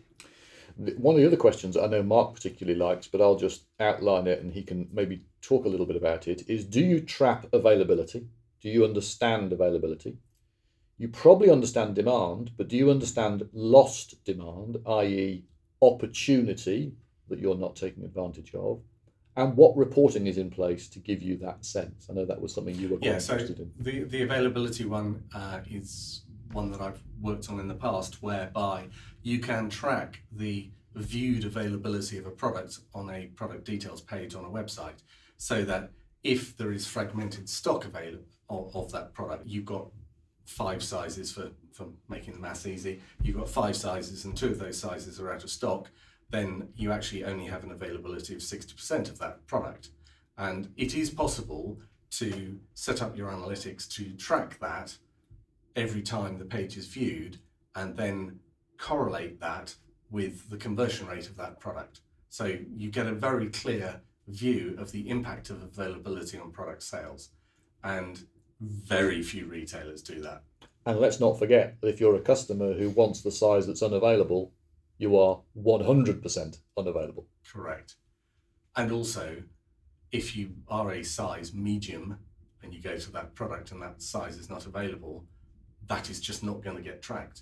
One 0.77 1.15
of 1.15 1.22
the 1.22 1.27
other 1.27 1.38
questions 1.38 1.75
I 1.75 1.88
know 1.88 2.01
Mark 2.01 2.34
particularly 2.34 2.79
likes, 2.79 3.08
but 3.08 3.22
I'll 3.22 3.36
just 3.36 3.65
outline 3.79 4.27
it 4.27 4.41
and 4.41 4.53
he 4.53 4.63
can 4.63 4.88
maybe 4.93 5.25
talk 5.41 5.65
a 5.65 5.70
little 5.70 5.86
bit 5.86 5.98
about 5.98 6.27
it 6.27 6.48
is 6.48 6.63
do 6.63 6.79
you 6.79 7.01
trap 7.01 7.46
availability? 7.51 8.27
Do 8.62 8.70
you 8.70 8.86
understand 8.86 9.51
availability? 9.51 10.17
You 10.98 11.10
probably 11.10 11.50
understand 11.50 11.96
demand, 11.96 12.51
but 12.58 12.70
do 12.70 12.77
you 12.77 12.91
understand 12.91 13.50
lost 13.53 14.24
demand, 14.24 14.77
i.e., 14.86 15.43
opportunity 15.81 16.93
that 17.27 17.39
you're 17.39 17.55
not 17.55 17.75
taking 17.75 18.05
advantage 18.05 18.53
of? 18.53 18.81
And 19.38 19.55
what 19.55 19.75
reporting 19.77 20.27
is 20.27 20.38
in 20.38 20.50
place 20.50 20.89
to 20.89 21.00
give 21.00 21.21
you 21.21 21.38
that 21.38 21.63
sense? 21.63 22.07
I 22.09 22.13
know 22.13 22.25
that 22.25 22.41
was 22.41 22.53
something 22.53 22.75
you 22.75 22.89
were 22.89 22.97
quite 22.97 23.11
yeah, 23.11 23.17
so 23.19 23.33
interested 23.33 23.59
in. 23.59 23.71
The, 23.79 24.03
the 24.03 24.23
availability 24.23 24.85
one 24.85 25.23
uh, 25.33 25.61
is 25.69 26.23
one 26.51 26.71
that 26.71 26.81
I've 26.81 27.01
worked 27.21 27.50
on 27.50 27.59
in 27.59 27.67
the 27.67 27.75
past, 27.75 28.21
whereby 28.21 28.88
you 29.23 29.39
can 29.39 29.69
track 29.69 30.21
the 30.33 30.69
viewed 30.95 31.45
availability 31.45 32.17
of 32.17 32.25
a 32.25 32.31
product 32.31 32.79
on 32.93 33.09
a 33.09 33.27
product 33.27 33.63
details 33.63 34.01
page 34.01 34.35
on 34.35 34.43
a 34.43 34.50
website 34.50 35.03
so 35.38 35.63
that 35.63 35.91
if 36.23 36.57
there 36.57 36.71
is 36.71 36.85
fragmented 36.85 37.47
stock 37.47 37.85
available 37.85 38.25
of, 38.50 38.75
of 38.75 38.91
that 38.91 39.13
product, 39.13 39.47
you've 39.47 39.65
got 39.65 39.88
five 40.45 40.83
sizes 40.83 41.31
for, 41.31 41.50
for 41.71 41.88
making 42.09 42.33
the 42.33 42.39
maths 42.39 42.67
easy, 42.67 43.00
you've 43.23 43.38
got 43.38 43.47
five 43.47 43.75
sizes 43.75 44.25
and 44.25 44.35
two 44.35 44.47
of 44.47 44.59
those 44.59 44.77
sizes 44.77 45.19
are 45.19 45.31
out 45.31 45.43
of 45.43 45.50
stock 45.50 45.89
then 46.31 46.69
you 46.75 46.91
actually 46.91 47.23
only 47.23 47.45
have 47.45 47.63
an 47.63 47.71
availability 47.71 48.33
of 48.33 48.39
60% 48.39 49.09
of 49.09 49.19
that 49.19 49.45
product. 49.47 49.89
And 50.38 50.69
it 50.77 50.95
is 50.95 51.09
possible 51.09 51.79
to 52.11 52.59
set 52.73 53.01
up 53.01 53.15
your 53.15 53.29
analytics 53.29 53.88
to 53.95 54.11
track 54.13 54.59
that 54.59 54.97
every 55.75 56.01
time 56.01 56.38
the 56.38 56.45
page 56.45 56.77
is 56.77 56.88
viewed 56.88 57.38
and 57.75 57.95
then 57.95 58.39
correlate 58.77 59.39
that 59.39 59.75
with 60.09 60.50
the 60.50 60.57
conversion 60.57 61.07
rate 61.07 61.27
of 61.27 61.38
that 61.38 61.59
product. 61.59 62.01
So 62.29 62.57
you 62.75 62.89
get 62.89 63.07
a 63.07 63.13
very 63.13 63.50
clear 63.50 64.01
view 64.27 64.75
of 64.77 64.91
the 64.91 65.09
impact 65.09 65.50
of 65.50 65.61
availability 65.61 66.38
on 66.38 66.51
product 66.51 66.83
sales. 66.83 67.29
And 67.83 68.25
very 68.61 69.21
few 69.23 69.45
retailers 69.45 70.01
do 70.01 70.21
that. 70.21 70.43
And 70.85 71.00
let's 71.00 71.19
not 71.19 71.39
forget 71.39 71.79
that 71.81 71.88
if 71.88 72.00
you're 72.00 72.15
a 72.15 72.21
customer 72.21 72.73
who 72.73 72.89
wants 72.89 73.21
the 73.21 73.31
size 73.31 73.67
that's 73.67 73.83
unavailable, 73.83 74.51
you 75.01 75.17
are 75.17 75.39
100% 75.58 76.60
unavailable. 76.77 77.25
Correct. 77.51 77.96
And 78.75 78.91
also, 78.91 79.41
if 80.12 80.36
you 80.36 80.51
are 80.67 80.91
a 80.91 81.03
size 81.03 81.55
medium 81.55 82.20
and 82.62 82.72
you 82.72 82.79
go 82.79 82.96
to 82.96 83.12
that 83.13 83.34
product 83.34 83.72
and 83.72 83.81
that 83.81 84.03
size 84.03 84.38
is 84.38 84.48
not 84.48 84.67
available, 84.67 85.25
that 85.88 86.12
is 86.12 86.22
just 86.22 86.43
not 86.43 86.62
going 86.62 86.77
to 86.77 86.84
get 86.84 87.01
tracked 87.01 87.41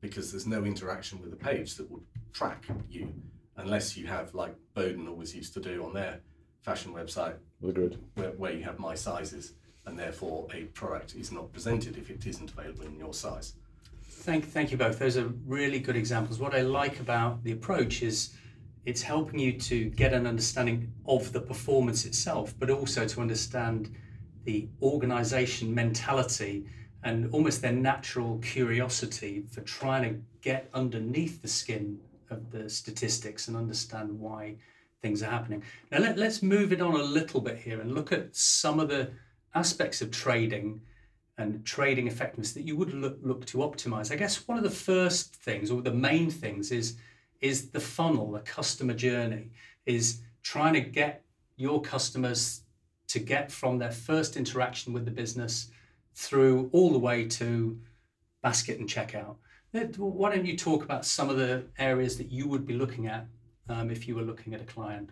because 0.00 0.32
there's 0.32 0.48
no 0.48 0.64
interaction 0.64 1.20
with 1.22 1.30
the 1.30 1.36
page 1.36 1.76
that 1.76 1.88
would 1.90 2.02
track 2.32 2.64
you 2.90 3.14
unless 3.56 3.96
you 3.96 4.08
have 4.08 4.34
like 4.34 4.56
Boden 4.74 5.06
always 5.06 5.32
used 5.32 5.54
to 5.54 5.60
do 5.60 5.84
on 5.84 5.94
their 5.94 6.20
fashion 6.62 6.92
website. 6.92 7.36
Where, 8.14 8.30
where 8.32 8.52
you 8.52 8.64
have 8.64 8.80
my 8.80 8.96
sizes 8.96 9.52
and 9.86 9.96
therefore 9.96 10.48
a 10.52 10.64
product 10.64 11.14
is 11.14 11.30
not 11.30 11.52
presented 11.52 11.96
if 11.96 12.10
it 12.10 12.26
isn't 12.26 12.50
available 12.50 12.82
in 12.82 12.98
your 12.98 13.14
size. 13.14 13.54
Thank, 14.26 14.46
thank 14.46 14.72
you 14.72 14.76
both. 14.76 14.98
Those 14.98 15.16
are 15.16 15.28
really 15.46 15.78
good 15.78 15.94
examples. 15.94 16.40
What 16.40 16.52
I 16.52 16.62
like 16.62 16.98
about 16.98 17.44
the 17.44 17.52
approach 17.52 18.02
is 18.02 18.34
it's 18.84 19.00
helping 19.00 19.38
you 19.38 19.52
to 19.52 19.84
get 19.90 20.12
an 20.12 20.26
understanding 20.26 20.92
of 21.06 21.32
the 21.32 21.40
performance 21.40 22.04
itself, 22.04 22.52
but 22.58 22.68
also 22.68 23.06
to 23.06 23.20
understand 23.20 23.94
the 24.42 24.68
organization 24.82 25.72
mentality 25.72 26.66
and 27.04 27.32
almost 27.32 27.62
their 27.62 27.70
natural 27.70 28.38
curiosity 28.38 29.44
for 29.48 29.60
trying 29.60 30.02
to 30.02 30.20
get 30.40 30.70
underneath 30.74 31.40
the 31.40 31.46
skin 31.46 32.00
of 32.28 32.50
the 32.50 32.68
statistics 32.68 33.46
and 33.46 33.56
understand 33.56 34.10
why 34.18 34.56
things 35.02 35.22
are 35.22 35.30
happening. 35.30 35.62
Now, 35.92 36.00
let, 36.00 36.18
let's 36.18 36.42
move 36.42 36.72
it 36.72 36.80
on 36.80 36.96
a 36.96 37.04
little 37.04 37.40
bit 37.40 37.58
here 37.58 37.80
and 37.80 37.94
look 37.94 38.10
at 38.10 38.34
some 38.34 38.80
of 38.80 38.88
the 38.88 39.12
aspects 39.54 40.02
of 40.02 40.10
trading 40.10 40.80
and 41.38 41.64
trading 41.64 42.06
effectiveness 42.06 42.52
that 42.52 42.62
you 42.62 42.76
would 42.76 42.94
look, 42.94 43.18
look 43.22 43.44
to 43.46 43.58
optimize. 43.58 44.10
I 44.10 44.16
guess 44.16 44.48
one 44.48 44.56
of 44.56 44.64
the 44.64 44.70
first 44.70 45.34
things 45.36 45.70
or 45.70 45.82
the 45.82 45.92
main 45.92 46.30
things 46.30 46.72
is 46.72 46.96
is 47.42 47.70
the 47.70 47.80
funnel, 47.80 48.32
the 48.32 48.40
customer 48.40 48.94
journey, 48.94 49.50
is 49.84 50.22
trying 50.42 50.72
to 50.72 50.80
get 50.80 51.22
your 51.56 51.82
customers 51.82 52.62
to 53.08 53.18
get 53.18 53.52
from 53.52 53.78
their 53.78 53.90
first 53.90 54.36
interaction 54.36 54.92
with 54.92 55.04
the 55.04 55.10
business 55.10 55.70
through 56.14 56.70
all 56.72 56.92
the 56.92 56.98
way 56.98 57.26
to 57.26 57.78
basket 58.42 58.78
and 58.78 58.88
checkout. 58.88 59.36
Why 59.98 60.34
don't 60.34 60.46
you 60.46 60.56
talk 60.56 60.82
about 60.82 61.04
some 61.04 61.28
of 61.28 61.36
the 61.36 61.64
areas 61.78 62.16
that 62.16 62.32
you 62.32 62.48
would 62.48 62.66
be 62.66 62.74
looking 62.74 63.06
at 63.06 63.26
um, 63.68 63.90
if 63.90 64.08
you 64.08 64.14
were 64.14 64.22
looking 64.22 64.54
at 64.54 64.62
a 64.62 64.64
client? 64.64 65.10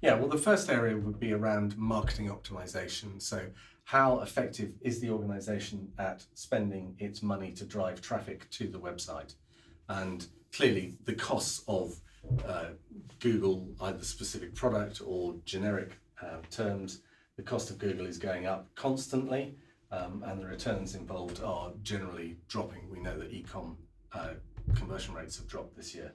Yeah, 0.00 0.14
well, 0.14 0.28
the 0.28 0.38
first 0.38 0.70
area 0.70 0.96
would 0.96 1.20
be 1.20 1.32
around 1.32 1.76
marketing 1.76 2.28
optimization. 2.28 3.20
So, 3.20 3.46
how 3.84 4.20
effective 4.20 4.72
is 4.80 5.00
the 5.00 5.10
organization 5.10 5.92
at 5.98 6.24
spending 6.34 6.94
its 6.98 7.22
money 7.22 7.52
to 7.52 7.64
drive 7.64 8.00
traffic 8.00 8.48
to 8.50 8.68
the 8.68 8.78
website? 8.78 9.34
And 9.88 10.26
clearly, 10.52 10.96
the 11.04 11.14
costs 11.14 11.62
of 11.68 12.00
uh, 12.46 12.70
Google, 13.20 13.68
either 13.80 14.04
specific 14.04 14.54
product 14.54 15.02
or 15.04 15.34
generic 15.44 15.92
uh, 16.22 16.38
terms, 16.50 17.00
the 17.36 17.42
cost 17.42 17.70
of 17.70 17.78
Google 17.78 18.06
is 18.06 18.18
going 18.18 18.46
up 18.46 18.68
constantly, 18.74 19.56
um, 19.90 20.22
and 20.26 20.40
the 20.40 20.46
returns 20.46 20.94
involved 20.94 21.42
are 21.42 21.72
generally 21.82 22.36
dropping. 22.48 22.88
We 22.88 23.00
know 23.00 23.18
that 23.18 23.32
ecom 23.32 23.76
uh, 24.12 24.34
conversion 24.74 25.14
rates 25.14 25.36
have 25.36 25.48
dropped 25.48 25.76
this 25.76 25.94
year. 25.94 26.12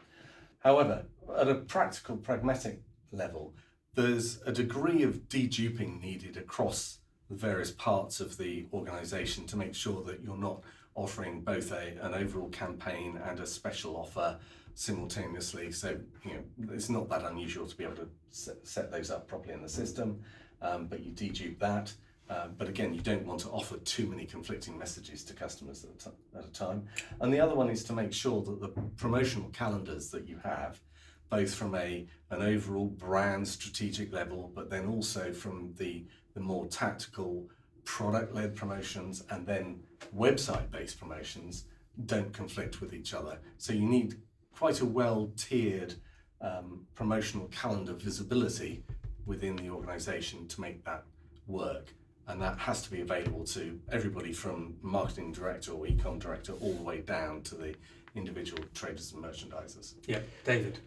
However, 0.59 1.05
at 1.35 1.47
a 1.47 1.55
practical, 1.55 2.17
pragmatic 2.17 2.81
level, 3.11 3.53
there's 3.93 4.41
a 4.45 4.51
degree 4.51 5.03
of 5.03 5.27
deduping 5.27 6.01
needed 6.01 6.37
across 6.37 6.99
the 7.29 7.35
various 7.35 7.71
parts 7.71 8.19
of 8.19 8.37
the 8.37 8.65
organization 8.73 9.45
to 9.47 9.57
make 9.57 9.75
sure 9.75 10.03
that 10.03 10.21
you're 10.23 10.37
not 10.37 10.61
offering 10.95 11.41
both 11.41 11.71
a, 11.71 11.93
an 12.01 12.13
overall 12.13 12.49
campaign 12.49 13.19
and 13.25 13.39
a 13.39 13.45
special 13.45 13.95
offer 13.97 14.37
simultaneously. 14.73 15.71
So, 15.71 15.97
you 16.23 16.33
know, 16.33 16.73
it's 16.73 16.89
not 16.89 17.09
that 17.09 17.23
unusual 17.23 17.67
to 17.67 17.75
be 17.75 17.83
able 17.83 17.97
to 17.97 18.09
set, 18.31 18.65
set 18.65 18.91
those 18.91 19.11
up 19.11 19.27
properly 19.27 19.53
in 19.53 19.61
the 19.61 19.69
system, 19.69 20.21
um, 20.61 20.87
but 20.87 21.03
you 21.03 21.11
dedupe 21.11 21.59
that. 21.59 21.93
Uh, 22.29 22.47
but 22.57 22.67
again, 22.67 22.93
you 22.93 22.99
don't 22.99 23.25
want 23.25 23.39
to 23.39 23.49
offer 23.49 23.77
too 23.77 24.05
many 24.05 24.25
conflicting 24.25 24.77
messages 24.77 25.23
to 25.23 25.33
customers 25.33 25.85
at 25.85 25.91
a, 25.91 26.09
t- 26.09 26.15
at 26.37 26.45
a 26.45 26.51
time. 26.51 26.85
And 27.21 27.33
the 27.33 27.39
other 27.39 27.55
one 27.55 27.69
is 27.69 27.83
to 27.85 27.93
make 27.93 28.11
sure 28.11 28.41
that 28.43 28.59
the 28.59 28.67
promotional 28.97 29.49
calendars 29.49 30.09
that 30.11 30.27
you 30.27 30.37
have 30.43 30.81
both 31.29 31.53
from 31.53 31.75
a 31.75 32.05
an 32.29 32.41
overall 32.41 32.87
brand 32.87 33.47
strategic 33.47 34.11
level, 34.11 34.51
but 34.53 34.69
then 34.69 34.87
also 34.87 35.31
from 35.31 35.73
the 35.77 36.05
the 36.37 36.43
more 36.43 36.67
tactical 36.67 37.49
product 37.83 38.35
led 38.35 38.55
promotions 38.55 39.23
and 39.31 39.43
then 39.47 39.79
website 40.15 40.69
based 40.69 40.99
promotions 40.99 41.65
don't 42.05 42.31
conflict 42.31 42.79
with 42.79 42.93
each 42.93 43.15
other. 43.15 43.39
So 43.57 43.73
you 43.73 43.87
need 43.87 44.17
quite 44.55 44.81
a 44.81 44.85
well 44.85 45.31
tiered 45.35 45.95
um, 46.39 46.85
promotional 46.93 47.47
calendar 47.47 47.93
visibility 47.93 48.83
within 49.25 49.55
the 49.55 49.69
organization 49.71 50.47
to 50.49 50.61
make 50.61 50.85
that 50.85 51.05
work. 51.47 51.91
And 52.27 52.39
that 52.39 52.59
has 52.59 52.83
to 52.83 52.91
be 52.91 53.01
available 53.01 53.43
to 53.45 53.79
everybody 53.91 54.31
from 54.31 54.75
marketing 54.83 55.31
director 55.31 55.71
or 55.71 55.87
ecom 55.87 56.19
director 56.19 56.53
all 56.61 56.73
the 56.73 56.83
way 56.83 56.99
down 57.01 57.41
to 57.43 57.55
the 57.55 57.73
individual 58.13 58.63
traders 58.75 59.11
and 59.13 59.23
merchandisers. 59.23 59.95
Yeah, 60.05 60.19
David. 60.45 60.77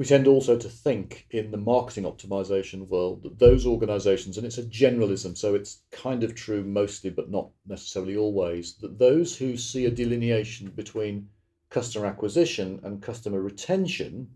We 0.00 0.06
tend 0.06 0.26
also 0.26 0.56
to 0.56 0.68
think 0.70 1.26
in 1.30 1.50
the 1.50 1.58
marketing 1.58 2.04
optimization 2.04 2.88
world 2.88 3.22
that 3.22 3.38
those 3.38 3.66
organizations, 3.66 4.38
and 4.38 4.46
it's 4.46 4.56
a 4.56 4.62
generalism, 4.62 5.36
so 5.36 5.54
it's 5.54 5.82
kind 5.90 6.24
of 6.24 6.34
true 6.34 6.64
mostly, 6.64 7.10
but 7.10 7.30
not 7.30 7.50
necessarily 7.66 8.16
always, 8.16 8.76
that 8.76 8.98
those 8.98 9.36
who 9.36 9.58
see 9.58 9.84
a 9.84 9.90
delineation 9.90 10.70
between 10.70 11.28
customer 11.68 12.06
acquisition 12.06 12.80
and 12.82 13.02
customer 13.02 13.42
retention 13.42 14.30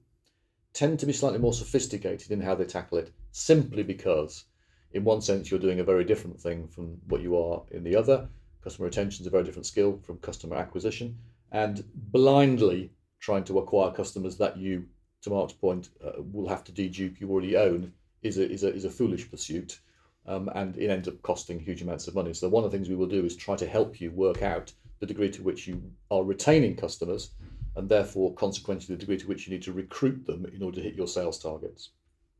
tend 0.74 1.00
to 1.00 1.06
be 1.06 1.14
slightly 1.14 1.38
more 1.38 1.54
sophisticated 1.54 2.30
in 2.30 2.42
how 2.42 2.54
they 2.54 2.66
tackle 2.66 2.98
it, 2.98 3.10
simply 3.30 3.82
because, 3.82 4.44
in 4.92 5.02
one 5.02 5.22
sense, 5.22 5.50
you're 5.50 5.58
doing 5.58 5.80
a 5.80 5.84
very 5.84 6.04
different 6.04 6.38
thing 6.38 6.68
from 6.68 6.98
what 7.08 7.22
you 7.22 7.38
are 7.38 7.62
in 7.70 7.82
the 7.82 7.96
other. 7.96 8.28
Customer 8.62 8.84
retention 8.84 9.22
is 9.22 9.28
a 9.28 9.30
very 9.30 9.44
different 9.44 9.64
skill 9.64 9.98
from 10.02 10.18
customer 10.18 10.56
acquisition, 10.56 11.16
and 11.52 11.82
blindly 11.94 12.90
trying 13.18 13.44
to 13.44 13.58
acquire 13.58 13.90
customers 13.90 14.36
that 14.36 14.58
you 14.58 14.84
to 15.24 15.30
Mark's 15.30 15.52
point, 15.52 15.88
uh, 16.04 16.22
will 16.32 16.48
have 16.48 16.64
to 16.64 16.72
dedupe 16.72 17.20
you 17.20 17.30
already 17.30 17.56
own 17.56 17.92
is 18.22 18.38
a, 18.38 18.50
is 18.50 18.64
a, 18.64 18.72
is 18.72 18.84
a 18.84 18.90
foolish 18.90 19.30
pursuit. 19.30 19.80
Um, 20.26 20.48
and 20.54 20.74
it 20.78 20.88
ends 20.88 21.06
up 21.06 21.20
costing 21.20 21.60
huge 21.60 21.82
amounts 21.82 22.08
of 22.08 22.14
money. 22.14 22.32
So 22.32 22.48
one 22.48 22.64
of 22.64 22.70
the 22.70 22.76
things 22.76 22.88
we 22.88 22.96
will 22.96 23.06
do 23.06 23.26
is 23.26 23.36
try 23.36 23.56
to 23.56 23.66
help 23.66 24.00
you 24.00 24.10
work 24.10 24.42
out 24.42 24.72
the 25.00 25.06
degree 25.06 25.30
to 25.30 25.42
which 25.42 25.66
you 25.66 25.82
are 26.10 26.24
retaining 26.24 26.76
customers, 26.76 27.32
and 27.76 27.90
therefore 27.90 28.32
consequently 28.32 28.94
the 28.94 29.00
degree 29.00 29.18
to 29.18 29.26
which 29.26 29.46
you 29.46 29.52
need 29.52 29.62
to 29.64 29.72
recruit 29.72 30.24
them 30.24 30.46
in 30.46 30.62
order 30.62 30.76
to 30.76 30.82
hit 30.82 30.94
your 30.94 31.08
sales 31.08 31.38
targets. 31.38 31.90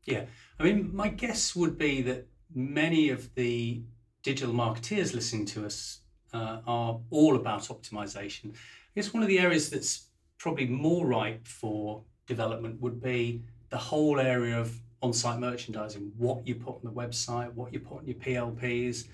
Yeah, 0.05 0.25
I 0.59 0.63
mean, 0.63 0.95
my 0.95 1.09
guess 1.09 1.55
would 1.55 1.77
be 1.77 2.01
that 2.03 2.27
many 2.55 3.09
of 3.09 3.33
the 3.35 3.83
digital 4.23 4.53
marketeers 4.53 5.13
listening 5.13 5.45
to 5.45 5.65
us 5.65 5.99
uh, 6.33 6.61
are 6.65 6.99
all 7.11 7.35
about 7.35 7.63
optimization. 7.63 8.51
I 8.51 8.95
guess 8.95 9.13
one 9.13 9.21
of 9.21 9.29
the 9.29 9.39
areas 9.39 9.69
that's 9.69 10.07
probably 10.39 10.65
more 10.65 11.05
ripe 11.05 11.47
for 11.47 12.03
development 12.27 12.81
would 12.81 13.01
be 13.01 13.41
the 13.69 13.77
whole 13.77 14.19
area 14.19 14.59
of 14.59 14.79
on-site 15.01 15.39
merchandising, 15.39 16.11
what 16.17 16.45
you 16.47 16.55
put 16.55 16.75
on 16.75 16.81
the 16.83 16.91
website, 16.91 17.53
what 17.53 17.71
you 17.71 17.79
put 17.79 17.99
on 17.99 18.05
your 18.05 18.15
PLPs, 18.15 19.07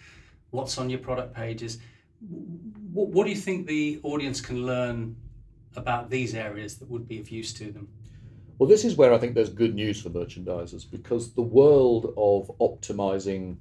what's 0.51 0.77
on 0.77 0.89
your 0.89 0.99
product 0.99 1.33
pages. 1.33 1.79
What, 2.93 3.09
what 3.09 3.23
do 3.25 3.29
you 3.29 3.35
think 3.35 3.67
the 3.67 3.99
audience 4.03 4.39
can 4.39 4.65
learn 4.65 5.15
about 5.75 6.09
these 6.09 6.35
areas 6.35 6.77
that 6.77 6.89
would 6.89 7.07
be 7.07 7.19
of 7.19 7.29
use 7.29 7.53
to 7.53 7.71
them? 7.71 7.87
Well, 8.57 8.69
this 8.69 8.85
is 8.85 8.95
where 8.95 9.11
I 9.11 9.17
think 9.17 9.33
there's 9.33 9.49
good 9.49 9.73
news 9.73 10.01
for 10.01 10.09
merchandisers 10.09 10.89
because 10.89 11.33
the 11.33 11.41
world 11.41 12.13
of 12.15 12.51
optimizing 12.59 13.57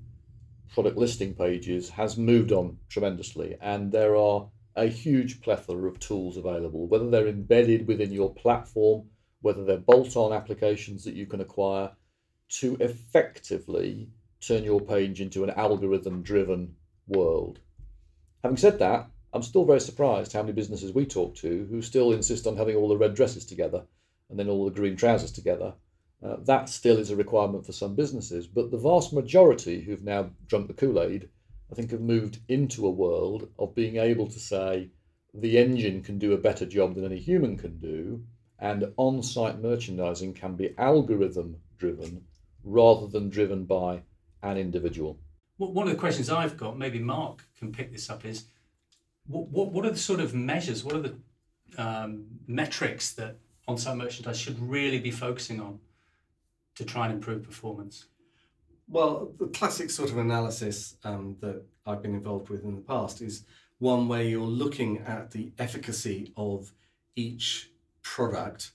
product 0.75 0.97
listing 0.97 1.35
pages 1.35 1.89
has 1.89 2.17
moved 2.17 2.53
on 2.53 2.77
tremendously, 2.89 3.57
and 3.61 3.91
there 3.91 4.15
are 4.15 4.47
a 4.77 4.87
huge 4.87 5.41
plethora 5.41 5.89
of 5.89 5.99
tools 5.99 6.37
available, 6.37 6.87
whether 6.87 7.09
they're 7.11 7.29
embedded 7.29 7.89
within 7.89 8.13
your 8.13 8.33
platform 8.35 9.05
whether 9.43 9.65
they're 9.65 9.79
bolt 9.79 10.17
on 10.17 10.33
applications 10.33 11.05
that 11.05 11.15
you 11.15 11.27
can 11.27 11.41
acquire 11.41 11.91
to 12.49 12.77
effectively 12.81 14.09
turn 14.41 14.65
your 14.65 14.81
page 14.81 15.21
into 15.21 15.45
an 15.45 15.51
algorithm 15.51 16.23
driven 16.23 16.75
world. 17.07 17.61
Having 18.43 18.57
said 18.57 18.79
that, 18.79 19.11
I'm 19.33 19.43
still 19.43 19.65
very 19.65 19.81
surprised 19.81 20.33
how 20.33 20.43
many 20.43 20.53
businesses 20.53 20.93
we 20.93 21.07
talk 21.07 21.37
to 21.37 21.67
who 21.71 21.83
still 21.83 22.13
insist 22.13 22.47
on 22.47 22.57
having 22.57 22.75
all 22.75 22.89
the 22.89 22.97
red 22.97 23.15
dresses 23.15 23.45
together 23.45 23.85
and 24.29 24.39
then 24.39 24.49
all 24.49 24.65
the 24.65 24.71
green 24.71 24.97
trousers 24.97 25.33
together. 25.33 25.75
Uh, 26.23 26.37
that 26.45 26.69
still 26.69 26.99
is 26.99 27.11
a 27.11 27.17
requirement 27.17 27.65
for 27.65 27.73
some 27.73 27.95
businesses, 27.95 28.47
but 28.47 28.71
the 28.71 28.79
vast 28.79 29.13
majority 29.13 29.81
who've 29.81 30.03
now 30.03 30.31
drunk 30.49 30.67
the 30.67 30.75
Kool 30.75 31.01
Aid, 31.01 31.29
I 31.71 31.75
think, 31.75 31.91
have 31.93 32.01
moved 32.01 32.41
into 32.49 32.87
a 32.87 32.91
world 32.91 33.49
of 33.59 33.75
being 33.75 33.97
able 33.97 34.27
to 34.27 34.39
say 34.39 34.91
the 35.33 35.59
engine 35.59 36.03
can 36.03 36.19
do 36.19 36.33
a 36.33 36.39
better 36.39 36.67
job 36.67 36.95
than 36.95 37.05
any 37.05 37.19
human 37.19 37.57
can 37.57 37.79
do, 37.79 38.25
and 38.61 38.93
on 38.97 39.23
site 39.23 39.61
merchandising 39.61 40.35
can 40.35 40.55
be 40.55 40.75
algorithm 40.79 41.57
driven 41.79 42.23
rather 42.63 43.07
than 43.07 43.31
driven 43.31 43.65
by 43.65 44.03
an 44.43 44.57
individual. 44.57 45.19
Well, 45.59 45.73
one 45.73 45.87
of 45.87 45.93
the 45.93 45.99
questions 45.99 46.31
I've 46.31 46.57
got, 46.57 46.79
maybe 46.79 46.99
Mark 46.99 47.45
can 47.59 47.73
pick 47.73 47.93
this 47.93 48.09
up, 48.11 48.25
is 48.25 48.45
what, 49.27 49.49
what, 49.49 49.73
what 49.73 49.87
are 49.87 49.91
the 49.91 49.99
sort 49.99 50.21
of 50.21 50.35
measures, 50.35 50.85
what 50.85 50.95
are 50.95 51.03
the 51.03 51.15
um, 51.79 52.25
metrics 52.47 53.13
that 53.13 53.37
on 53.67 53.79
site 53.79 53.97
merchandise 53.97 54.39
should 54.39 54.59
really 54.61 54.99
be 54.99 55.11
focusing 55.11 55.61
on 55.61 55.79
to 56.75 56.85
try 56.85 57.07
and 57.07 57.15
improve 57.15 57.43
performance? 57.43 58.07
Well, 58.89 59.33
the 59.39 59.47
classic 59.47 59.91
sort 59.91 60.11
of 60.11 60.19
analysis 60.19 60.97
um, 61.05 61.37
that 61.41 61.63
I've 61.87 62.03
been 62.03 62.15
involved 62.15 62.49
with 62.49 62.65
in 62.65 62.75
the 62.75 62.81
past 62.81 63.23
is 63.23 63.45
one 63.79 64.09
where 64.09 64.23
you're 64.23 64.43
looking 64.43 64.99
at 64.99 65.31
the 65.31 65.53
efficacy 65.59 66.33
of 66.37 66.73
each 67.17 67.71
product, 68.11 68.73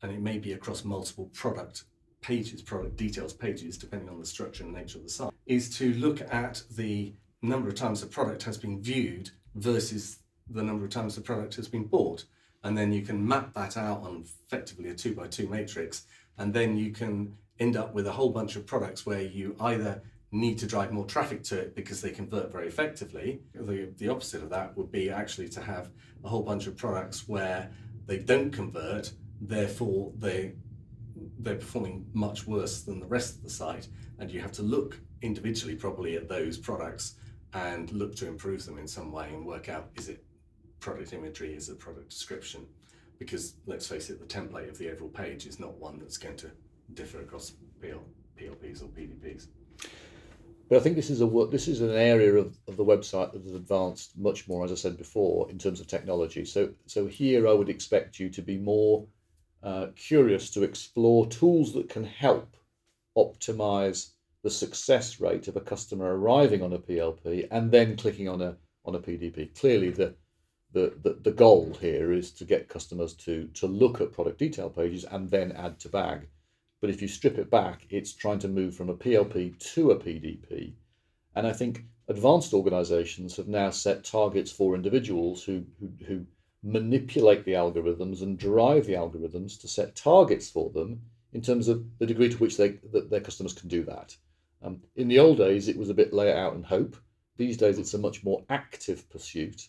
and 0.00 0.10
it 0.10 0.22
may 0.22 0.38
be 0.38 0.54
across 0.54 0.82
multiple 0.82 1.28
product 1.34 1.84
pages, 2.22 2.62
product 2.62 2.96
details 2.96 3.34
pages, 3.34 3.76
depending 3.76 4.08
on 4.08 4.18
the 4.18 4.24
structure 4.24 4.64
and 4.64 4.72
nature 4.72 4.96
of 4.96 5.04
the 5.04 5.10
site, 5.10 5.30
is 5.44 5.76
to 5.76 5.92
look 5.94 6.22
at 6.32 6.62
the 6.70 7.12
number 7.42 7.68
of 7.68 7.74
times 7.74 8.00
the 8.00 8.06
product 8.06 8.42
has 8.42 8.56
been 8.56 8.80
viewed 8.80 9.28
versus 9.56 10.20
the 10.48 10.62
number 10.62 10.86
of 10.86 10.90
times 10.90 11.14
the 11.14 11.20
product 11.20 11.54
has 11.54 11.68
been 11.68 11.84
bought. 11.84 12.24
And 12.64 12.78
then 12.78 12.92
you 12.92 13.02
can 13.02 13.26
map 13.26 13.52
that 13.52 13.76
out 13.76 14.00
on 14.04 14.24
effectively 14.46 14.88
a 14.88 14.94
two 14.94 15.14
by 15.14 15.26
two 15.26 15.48
matrix. 15.48 16.06
And 16.38 16.54
then 16.54 16.78
you 16.78 16.92
can 16.92 17.36
end 17.60 17.76
up 17.76 17.92
with 17.92 18.06
a 18.06 18.12
whole 18.12 18.30
bunch 18.30 18.56
of 18.56 18.64
products 18.64 19.04
where 19.04 19.20
you 19.20 19.54
either 19.60 20.02
need 20.30 20.58
to 20.60 20.66
drive 20.66 20.92
more 20.92 21.04
traffic 21.04 21.42
to 21.42 21.58
it 21.58 21.74
because 21.74 22.00
they 22.00 22.10
convert 22.10 22.50
very 22.50 22.68
effectively. 22.68 23.42
The, 23.54 23.92
the 23.98 24.08
opposite 24.08 24.42
of 24.42 24.48
that 24.48 24.74
would 24.78 24.90
be 24.90 25.10
actually 25.10 25.50
to 25.50 25.60
have 25.60 25.90
a 26.24 26.28
whole 26.28 26.42
bunch 26.42 26.66
of 26.66 26.74
products 26.76 27.28
where 27.28 27.70
they 28.06 28.18
don't 28.18 28.50
convert, 28.50 29.12
therefore 29.40 30.12
they 30.18 30.54
they're 31.38 31.56
performing 31.56 32.06
much 32.12 32.46
worse 32.46 32.82
than 32.82 33.00
the 33.00 33.06
rest 33.06 33.36
of 33.36 33.42
the 33.42 33.50
site, 33.50 33.88
and 34.18 34.30
you 34.30 34.40
have 34.40 34.52
to 34.52 34.62
look 34.62 34.98
individually 35.22 35.74
probably 35.74 36.16
at 36.16 36.28
those 36.28 36.58
products 36.58 37.16
and 37.54 37.90
look 37.92 38.14
to 38.16 38.26
improve 38.26 38.64
them 38.64 38.78
in 38.78 38.86
some 38.88 39.12
way 39.12 39.28
and 39.28 39.44
work 39.44 39.68
out 39.68 39.90
is 39.96 40.08
it 40.08 40.24
product 40.80 41.12
imagery, 41.12 41.54
is 41.54 41.68
it 41.68 41.78
product 41.78 42.08
description? 42.08 42.66
Because 43.18 43.54
let's 43.66 43.86
face 43.86 44.10
it, 44.10 44.18
the 44.18 44.26
template 44.26 44.68
of 44.68 44.78
the 44.78 44.90
overall 44.90 45.10
page 45.10 45.46
is 45.46 45.60
not 45.60 45.74
one 45.78 45.98
that's 45.98 46.16
going 46.16 46.36
to 46.38 46.50
differ 46.94 47.20
across 47.20 47.52
PL, 47.80 48.02
PLPs 48.38 48.82
or 48.82 48.86
PDPs. 48.86 49.46
But 50.72 50.78
I 50.78 50.84
think 50.84 50.96
this 50.96 51.10
is 51.10 51.20
a 51.20 51.26
this 51.50 51.68
is 51.68 51.82
an 51.82 51.90
area 51.90 52.32
of, 52.32 52.56
of 52.66 52.78
the 52.78 52.84
website 52.84 53.34
that 53.34 53.42
has 53.42 53.52
advanced 53.52 54.16
much 54.16 54.48
more, 54.48 54.64
as 54.64 54.72
I 54.72 54.76
said 54.76 54.96
before, 54.96 55.50
in 55.50 55.58
terms 55.58 55.80
of 55.80 55.86
technology. 55.86 56.46
So 56.46 56.72
so 56.86 57.06
here 57.06 57.46
I 57.46 57.52
would 57.52 57.68
expect 57.68 58.18
you 58.18 58.30
to 58.30 58.40
be 58.40 58.56
more 58.56 59.06
uh, 59.62 59.88
curious 59.96 60.48
to 60.52 60.62
explore 60.62 61.26
tools 61.26 61.74
that 61.74 61.90
can 61.90 62.04
help 62.04 62.56
optimize 63.18 64.12
the 64.42 64.48
success 64.48 65.20
rate 65.20 65.46
of 65.46 65.56
a 65.56 65.60
customer 65.60 66.16
arriving 66.16 66.62
on 66.62 66.72
a 66.72 66.78
PLP 66.78 67.48
and 67.50 67.70
then 67.70 67.94
clicking 67.94 68.30
on 68.30 68.40
a 68.40 68.56
on 68.86 68.94
a 68.94 68.98
PDP. 68.98 69.54
Clearly, 69.54 69.90
the 69.90 70.14
the, 70.72 70.94
the, 71.02 71.18
the 71.22 71.32
goal 71.32 71.76
here 71.82 72.14
is 72.14 72.30
to 72.30 72.46
get 72.46 72.70
customers 72.70 73.12
to 73.26 73.46
to 73.48 73.66
look 73.66 74.00
at 74.00 74.12
product 74.12 74.38
detail 74.38 74.70
pages 74.70 75.04
and 75.04 75.30
then 75.30 75.52
add 75.52 75.78
to 75.80 75.90
bag. 75.90 76.28
But 76.82 76.90
if 76.90 77.00
you 77.00 77.06
strip 77.06 77.38
it 77.38 77.48
back, 77.48 77.86
it's 77.90 78.12
trying 78.12 78.40
to 78.40 78.48
move 78.48 78.74
from 78.74 78.90
a 78.90 78.96
PLP 78.96 79.56
to 79.74 79.92
a 79.92 79.96
PDP. 79.96 80.72
And 81.36 81.46
I 81.46 81.52
think 81.52 81.84
advanced 82.08 82.52
organizations 82.52 83.36
have 83.36 83.46
now 83.46 83.70
set 83.70 84.02
targets 84.02 84.50
for 84.50 84.74
individuals 84.74 85.44
who, 85.44 85.64
who, 85.78 85.92
who 86.04 86.26
manipulate 86.64 87.44
the 87.44 87.52
algorithms 87.52 88.20
and 88.22 88.36
drive 88.36 88.86
the 88.86 88.94
algorithms 88.94 89.60
to 89.60 89.68
set 89.68 89.94
targets 89.94 90.50
for 90.50 90.70
them 90.70 91.00
in 91.32 91.40
terms 91.40 91.68
of 91.68 91.86
the 92.00 92.06
degree 92.06 92.28
to 92.28 92.36
which 92.38 92.56
they, 92.56 92.70
that 92.90 93.10
their 93.10 93.20
customers 93.20 93.52
can 93.52 93.68
do 93.68 93.84
that. 93.84 94.16
Um, 94.60 94.82
in 94.96 95.06
the 95.06 95.20
old 95.20 95.38
days, 95.38 95.68
it 95.68 95.76
was 95.76 95.88
a 95.88 95.94
bit 95.94 96.12
lay 96.12 96.32
out 96.32 96.54
and 96.54 96.66
hope. 96.66 96.96
These 97.36 97.58
days, 97.58 97.78
it's 97.78 97.94
a 97.94 97.98
much 97.98 98.24
more 98.24 98.44
active 98.50 99.08
pursuit. 99.08 99.68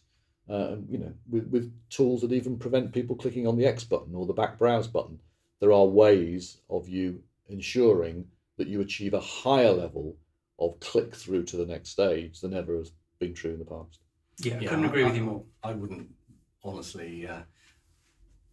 Uh, 0.50 0.78
you 0.90 0.98
know, 0.98 1.14
with, 1.30 1.48
with 1.50 1.72
tools 1.92 2.22
that 2.22 2.34
even 2.34 2.58
prevent 2.58 2.92
people 2.92 3.16
clicking 3.16 3.46
on 3.46 3.56
the 3.56 3.68
X 3.68 3.84
button 3.84 4.16
or 4.16 4.26
the 4.26 4.34
back 4.34 4.58
browse 4.58 4.88
button 4.88 5.20
there 5.64 5.72
are 5.72 5.86
ways 5.86 6.58
of 6.70 6.90
you 6.90 7.24
ensuring 7.48 8.26
that 8.58 8.68
you 8.68 8.82
achieve 8.82 9.14
a 9.14 9.20
higher 9.22 9.72
level 9.72 10.18
of 10.60 10.78
click 10.82 11.16
through 11.16 11.46
to 11.46 11.56
the 11.56 11.66
next 11.66 11.92
stage 11.92 12.42
than 12.42 12.54
ever 12.54 12.76
has 12.76 12.92
been 13.18 13.34
true 13.34 13.54
in 13.54 13.60
the 13.60 13.64
past. 13.64 14.02
Yeah, 14.40 14.58
I 14.58 14.66
couldn't 14.66 14.84
agree 14.84 15.04
I, 15.04 15.08
with 15.08 15.16
you 15.16 15.24
more. 15.24 15.44
I 15.64 15.72
wouldn't 15.72 16.10
honestly 16.66 17.26
uh, 17.26 17.44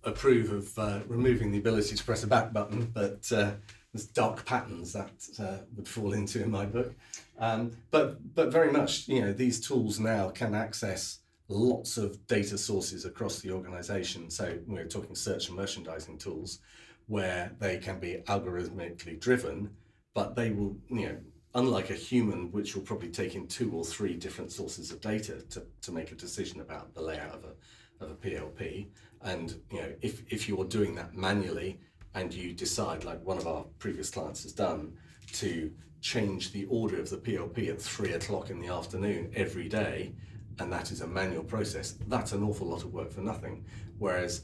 approve 0.05 0.53
of 0.53 0.79
uh, 0.79 1.01
removing 1.09 1.51
the 1.51 1.59
ability 1.59 1.97
to 1.97 2.05
press 2.05 2.23
a 2.23 2.29
back 2.29 2.53
button, 2.53 2.93
but 2.95 3.27
uh, 3.33 3.55
there's 3.93 4.07
dark 4.07 4.45
patterns 4.45 4.93
that 4.93 5.11
uh, 5.41 5.65
would 5.75 5.89
fall 5.89 6.13
into 6.13 6.41
in 6.41 6.49
my 6.53 6.65
book. 6.65 6.95
Um, 7.41 7.73
but 7.91 8.37
but 8.37 8.53
very 8.53 8.71
much, 8.71 9.09
you 9.09 9.21
know, 9.21 9.33
these 9.33 9.61
tools 9.61 9.99
now 9.99 10.29
can 10.29 10.55
access 10.55 11.19
lots 11.49 11.97
of 11.97 12.25
data 12.29 12.57
sources 12.57 13.05
across 13.05 13.41
the 13.41 13.51
organization. 13.51 14.31
So 14.31 14.61
we're 14.69 14.87
talking 14.87 15.17
search 15.17 15.49
and 15.49 15.57
merchandising 15.57 16.19
tools 16.19 16.61
where 17.11 17.51
they 17.59 17.77
can 17.77 17.99
be 17.99 18.23
algorithmically 18.29 19.19
driven, 19.19 19.69
but 20.15 20.37
they 20.37 20.51
will, 20.53 20.77
you 20.89 21.07
know, 21.09 21.17
unlike 21.57 21.91
a 21.91 21.95
human, 21.95 22.53
which 22.53 22.77
will 22.77 22.85
probably 22.85 23.09
take 23.09 23.35
in 23.35 23.49
two 23.49 23.73
or 23.73 23.85
three 23.85 24.15
different 24.15 24.53
sources 24.53 24.93
of 24.93 25.01
data 25.01 25.43
to, 25.51 25.61
to 25.83 25.91
make 25.91 26.13
a 26.13 26.15
decision 26.15 26.61
about 26.61 26.95
the 26.95 27.03
layout 27.03 27.35
of 27.35 27.45
a, 27.45 28.05
of 28.05 28.13
a 28.13 28.15
PLP. 28.15 28.87
And 29.23 29.53
you 29.73 29.81
know, 29.81 29.93
if, 30.01 30.23
if 30.33 30.49
you're 30.49 30.65
doing 30.65 30.95
that 30.95 31.13
manually 31.13 31.81
and 32.15 32.33
you 32.33 32.53
decide, 32.53 33.03
like 33.03 33.21
one 33.27 33.39
of 33.39 33.49
our 33.49 33.65
previous 33.81 34.09
clients 34.09 34.45
has 34.45 34.53
done, 34.53 34.93
to 35.33 35.73
change 36.01 36.53
the 36.53 36.65
order 36.67 37.01
of 37.01 37.11
the 37.11 37.17
PLP 37.17 37.71
at 37.71 37.83
three 37.83 38.13
o'clock 38.13 38.51
in 38.51 38.61
the 38.61 38.69
afternoon 38.69 39.33
every 39.35 39.69
day, 39.69 40.13
and 40.61 40.73
that 40.73 40.93
is 40.93 41.01
a 41.01 41.09
manual 41.09 41.43
process, 41.43 41.97
that's 42.07 42.31
an 42.31 42.45
awful 42.45 42.69
lot 42.69 42.85
of 42.85 42.93
work 42.93 43.11
for 43.11 43.21
nothing. 43.21 43.65
Whereas 43.99 44.43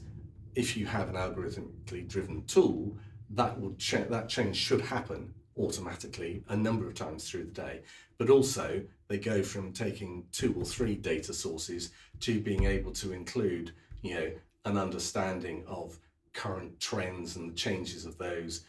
if 0.57 0.75
you 0.75 0.87
have 0.87 1.07
an 1.07 1.15
algorithmically 1.15 2.07
driven 2.07 2.43
tool, 2.45 2.97
that 3.29 3.61
will 3.61 3.75
cha- 3.75 4.09
that 4.09 4.27
change 4.27 4.55
should 4.55 4.81
happen 4.81 5.31
automatically 5.55 6.43
a 6.49 6.57
number 6.57 6.87
of 6.87 6.95
times 6.95 7.29
through 7.29 7.43
the 7.43 7.51
day. 7.51 7.81
But 8.17 8.31
also, 8.31 8.81
they 9.07 9.19
go 9.19 9.43
from 9.43 9.71
taking 9.71 10.25
two 10.31 10.55
or 10.57 10.65
three 10.65 10.95
data 10.95 11.31
sources 11.31 11.91
to 12.21 12.41
being 12.41 12.63
able 12.63 12.91
to 12.93 13.13
include, 13.13 13.73
you 14.01 14.15
know, 14.15 14.31
an 14.65 14.77
understanding 14.79 15.63
of 15.67 15.99
current 16.33 16.79
trends 16.79 17.35
and 17.35 17.51
the 17.51 17.55
changes 17.55 18.07
of 18.07 18.17
those, 18.17 18.65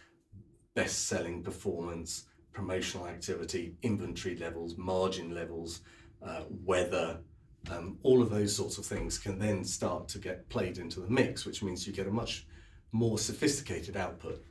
best 0.75 1.09
selling 1.09 1.43
performance, 1.43 2.25
promotional 2.53 3.07
activity, 3.07 3.77
inventory 3.83 4.37
levels, 4.37 4.77
margin 4.77 5.35
levels, 5.35 5.81
uh, 6.23 6.43
weather, 6.51 7.21
um, 7.71 7.99
all 8.03 8.23
of 8.23 8.31
those 8.31 8.55
sorts 8.55 8.79
of 8.79 8.87
things 8.87 9.19
can 9.19 9.39
then 9.39 9.65
start 9.65 10.09
to 10.09 10.19
get 10.19 10.49
played 10.49 10.79
into 10.79 11.01
the 11.01 11.11
mix, 11.11 11.45
which 11.45 11.63
means 11.63 11.87
you 11.87 11.93
get 11.93 12.07
a 12.07 12.11
much 12.11 12.47
more 12.93 13.19
sophisticated 13.19 13.97
output. 13.97 14.45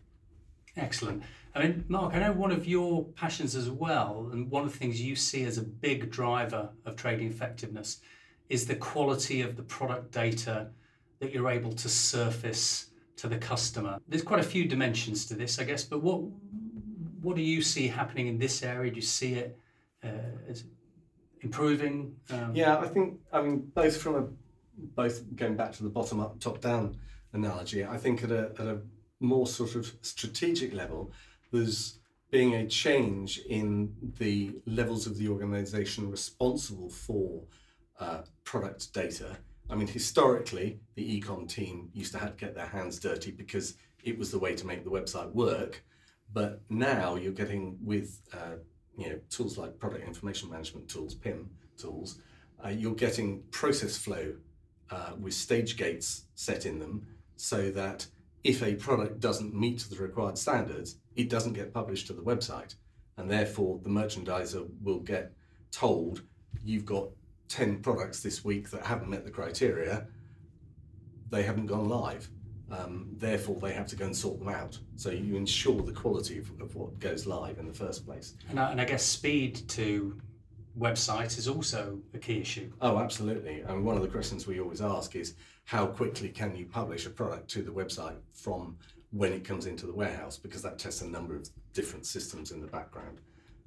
Excellent. 0.75 1.23
I 1.55 1.63
mean, 1.63 1.85
Mark, 1.87 2.13
I 2.13 2.19
know 2.19 2.33
one 2.33 2.51
of 2.51 2.67
your 2.67 3.05
passions 3.15 3.55
as 3.55 3.69
well, 3.69 4.29
and 4.31 4.49
one 4.51 4.63
of 4.63 4.71
the 4.71 4.77
things 4.77 5.01
you 5.01 5.15
see 5.15 5.43
as 5.43 5.57
a 5.57 5.63
big 5.63 6.11
driver 6.11 6.69
of 6.85 6.95
trading 6.95 7.27
effectiveness 7.27 8.01
is 8.49 8.67
the 8.67 8.75
quality 8.75 9.41
of 9.41 9.55
the 9.55 9.63
product 9.63 10.11
data 10.11 10.69
that 11.19 11.33
you're 11.33 11.49
able 11.49 11.73
to 11.73 11.89
surface 11.89 12.91
to 13.15 13.27
the 13.27 13.37
customer. 13.37 13.99
There's 14.07 14.21
quite 14.21 14.39
a 14.39 14.43
few 14.43 14.65
dimensions 14.65 15.25
to 15.25 15.33
this, 15.33 15.57
I 15.57 15.63
guess, 15.63 15.83
but 15.83 16.03
what 16.03 16.21
what 17.21 17.35
do 17.35 17.41
you 17.41 17.61
see 17.63 17.87
happening 17.87 18.27
in 18.27 18.37
this 18.37 18.61
area? 18.61 18.91
Do 18.91 18.95
you 18.95 19.01
see 19.01 19.33
it 19.33 19.59
uh, 20.03 20.09
as 20.47 20.65
improving? 21.41 22.15
Um, 22.29 22.55
yeah, 22.55 22.77
I 22.77 22.87
think 22.87 23.19
I 23.31 23.41
mean 23.41 23.71
both 23.73 23.97
from 23.97 24.15
a 24.15 24.27
both 24.95 25.35
going 25.35 25.55
back 25.55 25.71
to 25.73 25.83
the 25.83 25.89
bottom 25.89 26.19
up, 26.19 26.39
top 26.39 26.61
down 26.61 26.97
analogy. 27.33 27.85
I 27.85 27.97
think 27.97 28.23
at 28.23 28.31
a 28.31 28.51
at 28.59 28.67
a 28.67 28.79
more 29.19 29.47
sort 29.47 29.75
of 29.75 29.91
strategic 30.01 30.73
level, 30.73 31.11
there's 31.51 31.99
being 32.29 32.55
a 32.55 32.67
change 32.67 33.39
in 33.49 33.93
the 34.19 34.55
levels 34.65 35.07
of 35.07 35.17
the 35.17 35.29
organization 35.29 36.11
responsible 36.11 36.89
for 36.89 37.41
uh, 37.99 38.21
product 38.43 38.93
data. 38.93 39.37
I 39.69 39.75
mean, 39.75 39.87
historically, 39.87 40.79
the 40.95 41.21
ecom 41.21 41.47
team 41.47 41.89
used 41.93 42.11
to 42.13 42.19
have 42.19 42.37
to 42.37 42.45
get 42.45 42.55
their 42.55 42.67
hands 42.67 42.99
dirty 42.99 43.31
because 43.31 43.75
it 44.03 44.17
was 44.17 44.31
the 44.31 44.39
way 44.39 44.55
to 44.55 44.67
make 44.67 44.83
the 44.83 44.89
website 44.89 45.31
work. 45.33 45.83
But 46.33 46.61
now 46.69 47.15
you're 47.15 47.31
getting 47.31 47.77
with 47.81 48.21
uh, 48.33 48.57
you 48.97 49.09
know 49.09 49.19
tools 49.29 49.57
like 49.57 49.79
product 49.79 50.05
information 50.05 50.49
management 50.49 50.89
tools, 50.89 51.15
PIM 51.15 51.49
tools, 51.77 52.19
uh, 52.63 52.69
you're 52.69 52.95
getting 52.95 53.43
process 53.51 53.97
flow 53.97 54.33
uh, 54.89 55.11
with 55.19 55.33
stage 55.33 55.77
gates 55.77 56.25
set 56.35 56.65
in 56.65 56.79
them 56.79 57.05
so 57.35 57.69
that 57.71 58.07
if 58.43 58.63
a 58.63 58.75
product 58.75 59.19
doesn't 59.19 59.53
meet 59.53 59.79
the 59.89 59.95
required 59.97 60.37
standards, 60.37 60.97
it 61.15 61.29
doesn't 61.29 61.53
get 61.53 61.73
published 61.73 62.07
to 62.07 62.13
the 62.13 62.21
website. 62.21 62.75
And 63.17 63.29
therefore, 63.29 63.79
the 63.83 63.89
merchandiser 63.89 64.67
will 64.81 64.99
get 64.99 65.33
told 65.71 66.21
you've 66.63 66.85
got 66.85 67.09
10 67.49 67.81
products 67.81 68.21
this 68.21 68.43
week 68.43 68.69
that 68.71 68.85
haven't 68.85 69.09
met 69.09 69.25
the 69.25 69.31
criteria, 69.31 70.07
they 71.29 71.43
haven't 71.43 71.65
gone 71.65 71.89
live. 71.89 72.29
Um, 72.69 73.07
therefore, 73.13 73.55
they 73.61 73.73
have 73.73 73.87
to 73.87 73.95
go 73.95 74.05
and 74.05 74.15
sort 74.15 74.39
them 74.39 74.49
out. 74.49 74.77
So 74.95 75.09
you 75.09 75.35
ensure 75.35 75.81
the 75.81 75.93
quality 75.93 76.37
of, 76.37 76.51
of 76.59 76.75
what 76.75 76.99
goes 76.99 77.25
live 77.25 77.59
in 77.59 77.67
the 77.67 77.73
first 77.73 78.05
place. 78.05 78.33
And 78.49 78.59
I, 78.59 78.71
and 78.71 78.81
I 78.81 78.85
guess 78.85 79.05
speed 79.05 79.67
to 79.69 80.19
website 80.77 81.37
is 81.37 81.47
also 81.47 81.99
a 82.13 82.17
key 82.17 82.39
issue. 82.39 82.71
Oh, 82.81 82.99
absolutely. 82.99 83.61
And 83.61 83.83
one 83.83 83.95
of 83.95 84.03
the 84.03 84.09
questions 84.09 84.45
we 84.45 84.59
always 84.59 84.81
ask 84.81 85.15
is 85.15 85.35
how 85.65 85.85
quickly 85.87 86.29
can 86.29 86.55
you 86.55 86.65
publish 86.65 87.05
a 87.05 87.09
product 87.09 87.49
to 87.51 87.61
the 87.61 87.71
website 87.71 88.17
from 88.33 88.77
when 89.11 89.33
it 89.33 89.43
comes 89.43 89.65
into 89.65 89.85
the 89.85 89.93
warehouse? 89.93 90.37
Because 90.37 90.61
that 90.61 90.77
tests 90.77 91.01
a 91.01 91.07
number 91.07 91.35
of 91.35 91.49
different 91.73 92.05
systems 92.05 92.51
in 92.51 92.61
the 92.61 92.67
background. 92.67 93.21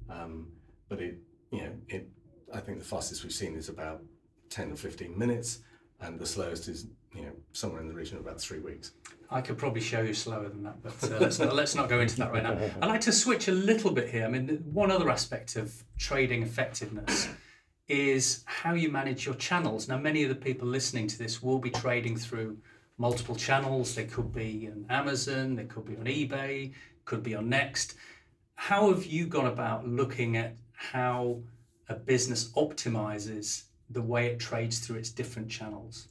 Um, 0.09 0.47
but 0.89 1.01
it, 1.01 1.17
you 1.51 1.61
know, 1.61 1.73
it, 1.87 2.09
I 2.53 2.59
think 2.59 2.79
the 2.79 2.85
fastest 2.85 3.23
we've 3.23 3.33
seen 3.33 3.55
is 3.55 3.69
about 3.69 4.01
10 4.49 4.71
or 4.71 4.75
15 4.75 5.17
minutes, 5.17 5.59
and 6.01 6.19
the 6.19 6.25
slowest 6.25 6.67
is, 6.67 6.87
you 7.15 7.23
know, 7.23 7.31
somewhere 7.53 7.81
in 7.81 7.87
the 7.87 7.93
region 7.93 8.17
of 8.17 8.25
about 8.25 8.39
three 8.39 8.59
weeks. 8.59 8.91
I 9.29 9.39
could 9.41 9.57
probably 9.57 9.81
show 9.81 10.01
you 10.01 10.13
slower 10.13 10.49
than 10.49 10.63
that, 10.63 10.81
but 10.81 11.11
uh, 11.11 11.17
let's, 11.19 11.39
not, 11.39 11.55
let's 11.55 11.75
not 11.75 11.87
go 11.87 12.01
into 12.01 12.17
that 12.17 12.33
right 12.33 12.43
now. 12.43 12.57
I'd 12.81 12.89
like 12.89 13.01
to 13.01 13.13
switch 13.13 13.47
a 13.47 13.53
little 13.53 13.91
bit 13.91 14.09
here. 14.09 14.25
I 14.25 14.27
mean, 14.27 14.61
one 14.65 14.91
other 14.91 15.09
aspect 15.09 15.55
of 15.55 15.83
trading 15.97 16.43
effectiveness 16.43 17.29
is 17.87 18.43
how 18.45 18.73
you 18.73 18.89
manage 18.89 19.25
your 19.25 19.35
channels. 19.35 19.87
Now, 19.87 19.97
many 19.97 20.23
of 20.23 20.29
the 20.29 20.35
people 20.35 20.67
listening 20.67 21.07
to 21.07 21.17
this 21.17 21.41
will 21.41 21.59
be 21.59 21.69
trading 21.69 22.17
through 22.17 22.57
multiple 22.97 23.35
channels. 23.35 23.95
They 23.95 24.05
could 24.05 24.33
be 24.33 24.69
on 24.71 24.85
Amazon, 24.89 25.55
they 25.55 25.65
could 25.65 25.85
be 25.85 25.95
on 25.95 26.05
eBay, 26.05 26.73
could 27.05 27.23
be 27.23 27.35
on 27.35 27.47
Next. 27.47 27.95
How 28.55 28.89
have 28.89 29.05
you 29.05 29.25
gone 29.27 29.47
about 29.47 29.87
looking 29.87 30.37
at 30.37 30.57
how 30.73 31.41
a 31.89 31.95
business 31.95 32.49
optimizes 32.51 33.63
the 33.93 34.01
way 34.01 34.27
it 34.27 34.39
trades 34.39 34.79
through 34.79 34.97
its 34.97 35.09
different 35.09 35.49
channels? 35.49 36.07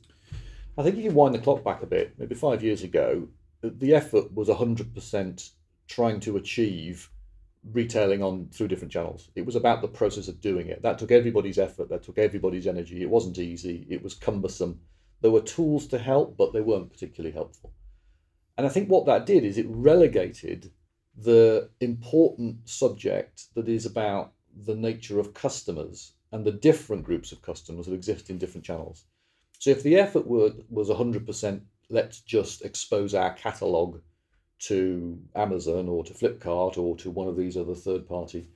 I 0.78 0.82
think 0.82 0.96
if 0.96 1.04
you 1.04 1.10
wind 1.10 1.34
the 1.34 1.38
clock 1.38 1.64
back 1.64 1.82
a 1.82 1.86
bit, 1.86 2.14
maybe 2.18 2.34
five 2.34 2.62
years 2.62 2.82
ago, 2.82 3.28
the 3.62 3.94
effort 3.94 4.32
was 4.32 4.48
100% 4.48 5.50
trying 5.88 6.20
to 6.20 6.36
achieve 6.36 7.10
retailing 7.72 8.22
on 8.22 8.48
through 8.52 8.68
different 8.68 8.92
channels. 8.92 9.28
It 9.34 9.44
was 9.44 9.56
about 9.56 9.82
the 9.82 9.88
process 9.88 10.28
of 10.28 10.40
doing 10.40 10.68
it. 10.68 10.82
That 10.82 10.98
took 10.98 11.10
everybody's 11.10 11.58
effort, 11.58 11.90
that 11.90 12.02
took 12.02 12.18
everybody's 12.18 12.66
energy. 12.66 13.02
It 13.02 13.10
wasn't 13.10 13.38
easy, 13.38 13.86
it 13.90 14.02
was 14.02 14.14
cumbersome. 14.14 14.80
There 15.20 15.30
were 15.30 15.42
tools 15.42 15.86
to 15.88 15.98
help, 15.98 16.36
but 16.36 16.52
they 16.52 16.62
weren't 16.62 16.90
particularly 16.90 17.34
helpful. 17.34 17.74
And 18.56 18.66
I 18.66 18.70
think 18.70 18.88
what 18.88 19.06
that 19.06 19.26
did 19.26 19.44
is 19.44 19.58
it 19.58 19.66
relegated 19.68 20.70
the 21.16 21.68
important 21.80 22.68
subject 22.68 23.54
that 23.54 23.68
is 23.68 23.84
about 23.84 24.32
the 24.64 24.74
nature 24.74 25.18
of 25.18 25.34
customers 25.34 26.12
and 26.32 26.44
the 26.44 26.52
different 26.52 27.04
groups 27.04 27.32
of 27.32 27.42
customers 27.42 27.86
that 27.86 27.94
exist 27.94 28.30
in 28.30 28.38
different 28.38 28.64
channels. 28.64 29.04
So 29.58 29.70
if 29.70 29.82
the 29.82 29.96
effort 29.96 30.26
were, 30.26 30.52
was 30.68 30.88
100%, 30.88 31.60
let's 31.90 32.20
just 32.20 32.64
expose 32.64 33.14
our 33.14 33.32
catalogue 33.34 34.00
to 34.60 35.18
Amazon 35.34 35.88
or 35.88 36.04
to 36.04 36.14
Flipkart 36.14 36.78
or 36.78 36.96
to 36.98 37.10
one 37.10 37.28
of 37.28 37.36
these 37.36 37.56
other 37.56 37.74
third 37.74 38.06
party 38.06 38.48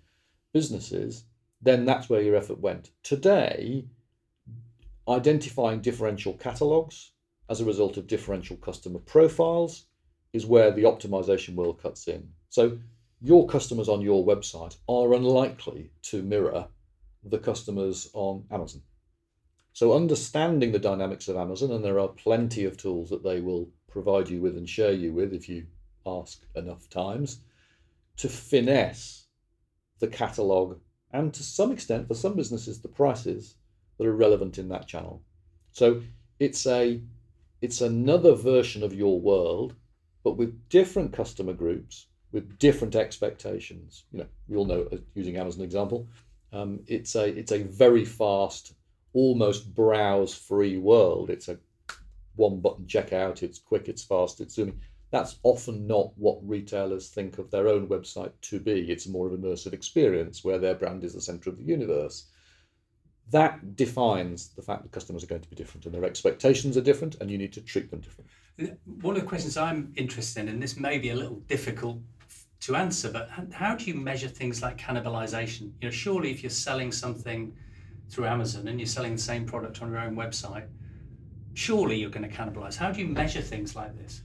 businesses, 0.52 1.24
then 1.60 1.84
that's 1.84 2.08
where 2.08 2.22
your 2.22 2.36
effort 2.36 2.60
went. 2.60 2.90
Today, 3.02 3.86
identifying 5.08 5.80
differential 5.80 6.34
catalogues 6.34 7.12
as 7.50 7.60
a 7.60 7.64
result 7.64 7.96
of 7.96 8.06
differential 8.06 8.56
customer 8.56 8.98
profiles 9.00 9.86
is 10.32 10.46
where 10.46 10.70
the 10.70 10.82
optimization 10.82 11.54
world 11.54 11.80
cuts 11.82 12.08
in. 12.08 12.28
So 12.48 12.78
your 13.20 13.46
customers 13.46 13.88
on 13.88 14.00
your 14.00 14.24
website 14.24 14.76
are 14.88 15.14
unlikely 15.14 15.90
to 16.02 16.22
mirror 16.22 16.66
the 17.24 17.38
customers 17.38 18.10
on 18.12 18.44
Amazon. 18.50 18.82
So, 19.72 19.92
understanding 19.92 20.72
the 20.72 20.78
dynamics 20.78 21.28
of 21.28 21.36
Amazon, 21.36 21.72
and 21.72 21.84
there 21.84 21.98
are 21.98 22.08
plenty 22.08 22.64
of 22.64 22.76
tools 22.76 23.10
that 23.10 23.24
they 23.24 23.40
will 23.40 23.68
provide 23.88 24.28
you 24.28 24.40
with 24.40 24.56
and 24.56 24.68
share 24.68 24.92
you 24.92 25.12
with 25.12 25.32
if 25.32 25.48
you 25.48 25.66
ask 26.06 26.42
enough 26.54 26.88
times, 26.88 27.40
to 28.18 28.28
finesse 28.28 29.26
the 29.98 30.06
catalogue 30.06 30.78
and 31.12 31.34
to 31.34 31.42
some 31.42 31.72
extent, 31.72 32.06
for 32.06 32.14
some 32.14 32.36
businesses, 32.36 32.80
the 32.80 32.88
prices 32.88 33.56
that 33.98 34.06
are 34.06 34.14
relevant 34.14 34.58
in 34.58 34.68
that 34.68 34.86
channel. 34.86 35.22
So, 35.72 36.02
it's 36.38 36.66
a 36.66 37.00
it's 37.60 37.80
another 37.80 38.34
version 38.34 38.82
of 38.82 38.94
your 38.94 39.20
world, 39.20 39.74
but 40.22 40.36
with 40.36 40.68
different 40.68 41.12
customer 41.12 41.54
groups, 41.54 42.06
with 42.30 42.58
different 42.58 42.94
expectations. 42.94 44.04
You 44.12 44.18
know, 44.18 44.26
we 44.48 44.56
all 44.56 44.66
know, 44.66 44.88
uh, 44.92 44.98
using 45.14 45.36
Amazon 45.36 45.64
example, 45.64 46.08
um, 46.54 46.80
it's 46.86 47.16
a 47.16 47.24
it's 47.24 47.52
a 47.52 47.64
very 47.64 48.04
fast 48.04 48.74
almost 49.12 49.74
browse 49.74 50.34
free 50.34 50.76
world. 50.76 51.30
It's 51.30 51.48
a 51.48 51.58
one 52.36 52.60
button 52.60 52.86
checkout, 52.86 53.42
it's 53.42 53.58
quick, 53.58 53.88
it's 53.88 54.04
fast, 54.04 54.40
it's 54.40 54.54
zooming. 54.54 54.80
That's 55.10 55.36
often 55.44 55.86
not 55.86 56.12
what 56.16 56.38
retailers 56.42 57.08
think 57.08 57.38
of 57.38 57.50
their 57.50 57.68
own 57.68 57.86
website 57.88 58.32
to 58.42 58.58
be. 58.58 58.90
It's 58.90 59.06
more 59.06 59.28
of 59.28 59.32
an 59.32 59.42
immersive 59.42 59.72
experience 59.72 60.42
where 60.42 60.58
their 60.58 60.74
brand 60.74 61.04
is 61.04 61.14
the 61.14 61.20
center 61.20 61.50
of 61.50 61.56
the 61.56 61.64
universe. 61.64 62.26
That 63.30 63.76
defines 63.76 64.48
the 64.48 64.62
fact 64.62 64.82
that 64.82 64.92
customers 64.92 65.22
are 65.22 65.28
going 65.28 65.42
to 65.42 65.48
be 65.48 65.56
different 65.56 65.86
and 65.86 65.94
their 65.94 66.04
expectations 66.04 66.76
are 66.76 66.82
different, 66.82 67.16
and 67.20 67.30
you 67.30 67.38
need 67.38 67.52
to 67.54 67.60
treat 67.60 67.90
them 67.90 68.00
differently. 68.00 68.76
One 69.00 69.16
of 69.16 69.22
the 69.22 69.28
questions 69.28 69.56
I'm 69.56 69.92
interested 69.96 70.40
in, 70.40 70.48
and 70.48 70.62
this 70.62 70.76
may 70.76 70.98
be 70.98 71.10
a 71.10 71.16
little 71.16 71.40
difficult 71.46 71.98
to 72.64 72.76
answer, 72.76 73.10
but 73.10 73.28
how 73.52 73.74
do 73.74 73.84
you 73.84 73.94
measure 73.94 74.28
things 74.28 74.62
like 74.62 74.78
cannibalization? 74.78 75.72
You 75.80 75.88
know, 75.88 75.90
surely 75.90 76.30
if 76.30 76.42
you're 76.42 76.48
selling 76.48 76.92
something 76.92 77.54
through 78.08 78.24
Amazon 78.24 78.68
and 78.68 78.80
you're 78.80 78.86
selling 78.86 79.16
the 79.16 79.22
same 79.22 79.44
product 79.44 79.82
on 79.82 79.90
your 79.90 80.00
own 80.00 80.16
website, 80.16 80.66
surely 81.52 81.96
you're 81.96 82.08
going 82.08 82.28
to 82.28 82.34
cannibalize. 82.34 82.76
How 82.76 82.90
do 82.90 83.00
you 83.00 83.06
measure 83.06 83.42
things 83.42 83.76
like 83.76 83.94
this? 83.98 84.22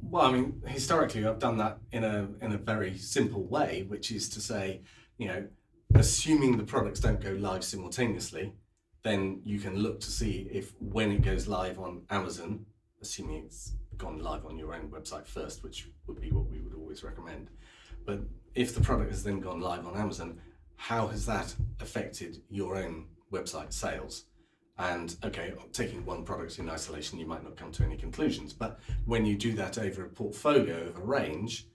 Well, 0.00 0.24
I 0.24 0.32
mean, 0.32 0.62
historically, 0.66 1.26
I've 1.26 1.38
done 1.38 1.58
that 1.58 1.78
in 1.92 2.04
a 2.04 2.28
in 2.40 2.52
a 2.52 2.58
very 2.58 2.96
simple 2.96 3.44
way, 3.44 3.84
which 3.88 4.10
is 4.10 4.28
to 4.30 4.40
say, 4.40 4.80
you 5.18 5.28
know, 5.28 5.46
assuming 5.94 6.56
the 6.56 6.64
products 6.64 7.00
don't 7.00 7.20
go 7.20 7.32
live 7.32 7.64
simultaneously, 7.64 8.54
then 9.02 9.42
you 9.44 9.58
can 9.58 9.76
look 9.76 10.00
to 10.00 10.10
see 10.10 10.48
if 10.50 10.72
when 10.80 11.10
it 11.10 11.22
goes 11.22 11.46
live 11.46 11.78
on 11.78 12.02
Amazon, 12.08 12.64
assuming 13.02 13.44
it's 13.44 13.74
gone 13.96 14.18
live 14.18 14.46
on 14.46 14.58
your 14.58 14.74
own 14.74 14.88
website 14.90 15.26
first, 15.26 15.62
which 15.62 15.88
would 16.06 16.20
be 16.20 16.30
what 16.30 16.46
we 16.46 16.60
would 16.60 16.74
always 16.74 17.02
recommend. 17.02 17.50
But 18.06 18.20
if 18.54 18.74
the 18.74 18.80
product 18.80 19.10
has 19.10 19.22
then 19.22 19.40
gone 19.40 19.60
live 19.60 19.86
on 19.86 19.96
Amazon, 19.96 20.38
how 20.76 21.08
has 21.08 21.26
that 21.26 21.54
affected 21.80 22.42
your 22.48 22.76
own 22.76 23.06
website 23.32 23.72
sales? 23.72 24.24
And 24.78 25.16
okay, 25.24 25.52
taking 25.72 26.04
one 26.04 26.22
product 26.22 26.58
in 26.58 26.68
isolation, 26.68 27.18
you 27.18 27.26
might 27.26 27.42
not 27.42 27.56
come 27.56 27.72
to 27.72 27.84
any 27.84 27.96
conclusions. 27.96 28.52
But 28.52 28.78
when 29.06 29.24
you 29.24 29.36
do 29.36 29.52
that 29.54 29.78
over 29.78 30.04
a 30.04 30.08
portfolio 30.08 30.86
of 30.86 30.96
a 30.96 31.00
range, 31.00 31.66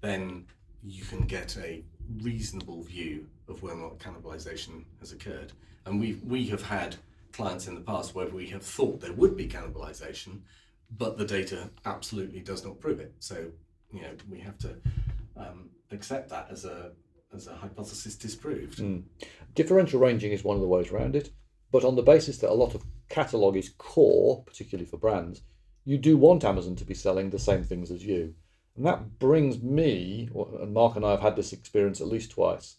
then 0.00 0.46
you 0.82 1.04
can 1.04 1.22
get 1.22 1.56
a 1.56 1.84
reasonable 2.22 2.82
view 2.82 3.26
of 3.48 3.62
whether 3.62 3.76
not 3.76 3.98
cannibalization 3.98 4.84
has 5.00 5.12
occurred. 5.12 5.52
And 5.86 6.00
we 6.00 6.20
we 6.24 6.46
have 6.48 6.62
had 6.62 6.96
clients 7.32 7.68
in 7.68 7.74
the 7.74 7.80
past 7.80 8.14
where 8.14 8.28
we 8.28 8.48
have 8.48 8.62
thought 8.62 9.00
there 9.00 9.12
would 9.12 9.36
be 9.36 9.46
cannibalization, 9.46 10.40
but 10.96 11.16
the 11.16 11.24
data 11.24 11.70
absolutely 11.84 12.40
does 12.40 12.64
not 12.64 12.80
prove 12.80 13.00
it. 13.00 13.14
So 13.20 13.46
you 13.92 14.02
know 14.02 14.10
we 14.28 14.40
have 14.40 14.58
to 14.58 14.76
um, 15.38 15.70
accept 15.90 16.30
that 16.30 16.48
as 16.50 16.64
a 16.64 16.92
as 17.34 17.46
a 17.46 17.54
hypothesis 17.54 18.16
disproved. 18.16 18.78
Mm. 18.78 19.02
Differential 19.54 20.00
ranging 20.00 20.32
is 20.32 20.44
one 20.44 20.56
of 20.56 20.62
the 20.62 20.68
ways 20.68 20.90
around 20.90 21.14
it, 21.14 21.30
but 21.70 21.84
on 21.84 21.94
the 21.94 22.02
basis 22.02 22.38
that 22.38 22.50
a 22.50 22.54
lot 22.54 22.74
of 22.74 22.84
catalog 23.08 23.56
is 23.56 23.74
core, 23.76 24.42
particularly 24.44 24.86
for 24.86 24.96
brands, 24.96 25.42
you 25.84 25.98
do 25.98 26.16
want 26.16 26.44
Amazon 26.44 26.76
to 26.76 26.84
be 26.84 26.94
selling 26.94 27.30
the 27.30 27.38
same 27.38 27.64
things 27.64 27.90
as 27.90 28.04
you. 28.04 28.34
And 28.76 28.86
that 28.86 29.18
brings 29.18 29.60
me, 29.62 30.28
and 30.60 30.72
Mark 30.72 30.96
and 30.96 31.04
I 31.04 31.10
have 31.10 31.20
had 31.20 31.36
this 31.36 31.52
experience 31.52 32.00
at 32.00 32.06
least 32.06 32.30
twice, 32.30 32.76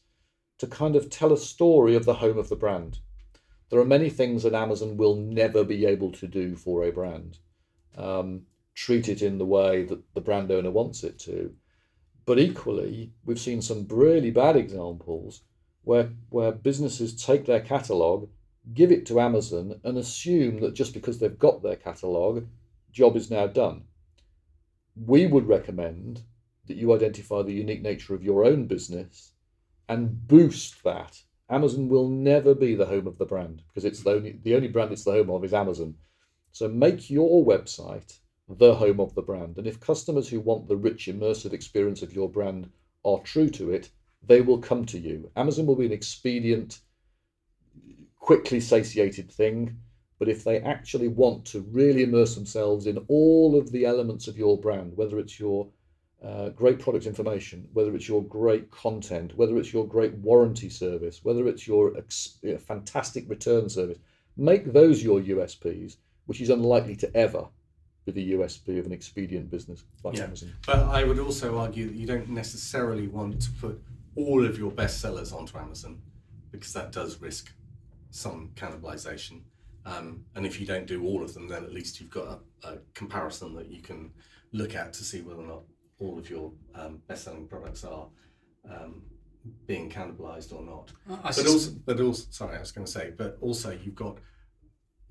to 0.57 0.67
kind 0.67 0.95
of 0.95 1.09
tell 1.09 1.33
a 1.33 1.37
story 1.37 1.95
of 1.95 2.05
the 2.05 2.15
home 2.15 2.37
of 2.37 2.49
the 2.49 2.55
brand. 2.55 2.99
There 3.69 3.79
are 3.79 3.85
many 3.85 4.09
things 4.09 4.43
that 4.43 4.53
Amazon 4.53 4.97
will 4.97 5.15
never 5.15 5.63
be 5.63 5.85
able 5.85 6.11
to 6.13 6.27
do 6.27 6.55
for 6.55 6.83
a 6.83 6.91
brand. 6.91 7.37
Um, 7.95 8.43
treat 8.73 9.09
it 9.09 9.21
in 9.21 9.37
the 9.37 9.45
way 9.45 9.83
that 9.83 10.13
the 10.13 10.21
brand 10.21 10.51
owner 10.51 10.71
wants 10.71 11.03
it 11.03 11.19
to. 11.19 11.53
But 12.29 12.37
equally, 12.37 13.11
we've 13.25 13.39
seen 13.39 13.59
some 13.59 13.87
really 13.89 14.29
bad 14.29 14.55
examples 14.55 15.41
where, 15.81 16.11
where 16.29 16.51
businesses 16.51 17.15
take 17.15 17.47
their 17.47 17.59
catalogue, 17.59 18.29
give 18.71 18.91
it 18.91 19.07
to 19.07 19.19
Amazon, 19.19 19.81
and 19.83 19.97
assume 19.97 20.59
that 20.59 20.75
just 20.75 20.93
because 20.93 21.17
they've 21.17 21.39
got 21.39 21.63
their 21.63 21.75
catalogue, 21.75 22.45
job 22.91 23.15
is 23.15 23.31
now 23.31 23.47
done. 23.47 23.85
We 24.95 25.25
would 25.25 25.47
recommend 25.47 26.21
that 26.67 26.77
you 26.77 26.93
identify 26.93 27.41
the 27.41 27.53
unique 27.53 27.81
nature 27.81 28.13
of 28.13 28.23
your 28.23 28.45
own 28.45 28.67
business 28.67 29.31
and 29.87 30.27
boost 30.27 30.83
that. 30.83 31.23
Amazon 31.49 31.89
will 31.89 32.09
never 32.09 32.53
be 32.53 32.75
the 32.75 32.85
home 32.85 33.07
of 33.07 33.17
the 33.17 33.25
brand 33.25 33.63
because 33.69 33.85
it's 33.85 34.03
the 34.03 34.11
only 34.11 34.39
the 34.43 34.53
only 34.53 34.67
brand 34.67 34.91
it's 34.91 35.03
the 35.03 35.13
home 35.13 35.31
of 35.31 35.43
is 35.43 35.53
Amazon. 35.55 35.95
So 36.51 36.67
make 36.67 37.09
your 37.09 37.43
website 37.43 38.19
the 38.49 38.73
home 38.75 38.99
of 38.99 39.13
the 39.13 39.21
brand. 39.21 39.57
And 39.57 39.67
if 39.67 39.79
customers 39.79 40.27
who 40.27 40.39
want 40.39 40.67
the 40.67 40.75
rich, 40.75 41.05
immersive 41.05 41.53
experience 41.53 42.01
of 42.01 42.13
your 42.13 42.29
brand 42.29 42.71
are 43.05 43.19
true 43.19 43.49
to 43.51 43.71
it, 43.71 43.89
they 44.25 44.41
will 44.41 44.57
come 44.57 44.85
to 44.85 44.99
you. 44.99 45.29
Amazon 45.35 45.67
will 45.67 45.75
be 45.75 45.85
an 45.85 45.91
expedient, 45.91 46.79
quickly 48.19 48.59
satiated 48.59 49.31
thing. 49.31 49.77
But 50.17 50.29
if 50.29 50.43
they 50.43 50.59
actually 50.59 51.07
want 51.07 51.45
to 51.45 51.61
really 51.61 52.03
immerse 52.03 52.35
themselves 52.35 52.87
in 52.87 52.97
all 53.07 53.57
of 53.57 53.71
the 53.71 53.85
elements 53.85 54.27
of 54.27 54.37
your 54.37 54.59
brand, 54.59 54.97
whether 54.97 55.19
it's 55.19 55.39
your 55.39 55.69
uh, 56.21 56.49
great 56.49 56.79
product 56.79 57.05
information, 57.05 57.69
whether 57.71 57.95
it's 57.95 58.09
your 58.09 58.23
great 58.23 58.69
content, 58.71 59.37
whether 59.37 59.57
it's 59.57 59.71
your 59.71 59.87
great 59.87 60.13
warranty 60.15 60.69
service, 60.69 61.23
whether 61.23 61.47
it's 61.47 61.67
your 61.67 61.95
ex- 61.97 62.39
fantastic 62.59 63.29
return 63.29 63.69
service, 63.69 63.99
make 64.35 64.73
those 64.73 65.01
your 65.03 65.21
USPs, 65.21 65.97
which 66.25 66.41
is 66.41 66.49
unlikely 66.49 66.97
to 66.97 67.15
ever 67.15 67.47
the 68.11 68.33
USP 68.33 68.79
of 68.79 68.85
an 68.85 68.91
expedient 68.91 69.49
business 69.49 69.83
like 70.03 70.17
yeah. 70.17 70.23
Amazon. 70.25 70.53
But 70.65 70.79
I 70.79 71.03
would 71.03 71.19
also 71.19 71.57
argue 71.57 71.87
that 71.87 71.95
you 71.95 72.07
don't 72.07 72.29
necessarily 72.29 73.07
want 73.07 73.41
to 73.41 73.51
put 73.51 73.81
all 74.15 74.45
of 74.45 74.57
your 74.57 74.71
best 74.71 74.99
sellers 75.01 75.31
onto 75.31 75.57
Amazon 75.57 76.01
because 76.51 76.73
that 76.73 76.91
does 76.91 77.21
risk 77.21 77.51
some 78.09 78.51
cannibalization. 78.55 79.41
Um, 79.85 80.25
and 80.35 80.45
if 80.45 80.59
you 80.59 80.65
don't 80.65 80.85
do 80.85 81.05
all 81.05 81.23
of 81.23 81.33
them, 81.33 81.47
then 81.47 81.63
at 81.63 81.73
least 81.73 81.99
you've 81.99 82.09
got 82.09 82.41
a, 82.63 82.67
a, 82.67 82.77
comparison 82.93 83.55
that 83.55 83.67
you 83.67 83.81
can 83.81 84.11
look 84.51 84.75
at 84.75 84.93
to 84.93 85.03
see 85.03 85.21
whether 85.21 85.41
or 85.41 85.47
not 85.47 85.63
all 85.99 86.17
of 86.17 86.29
your 86.29 86.51
um, 86.75 87.01
best-selling 87.07 87.47
products 87.47 87.83
are 87.83 88.07
um, 88.69 89.03
being 89.67 89.89
cannibalized 89.89 90.53
or 90.53 90.63
not. 90.63 90.91
but 91.07 91.47
also, 91.47 91.71
but 91.85 91.99
also, 91.99 92.25
sorry, 92.29 92.57
I 92.57 92.59
was 92.59 92.71
going 92.71 92.85
to 92.85 92.91
say, 92.91 93.13
but 93.15 93.37
also 93.41 93.71
you've 93.71 93.95
got 93.95 94.17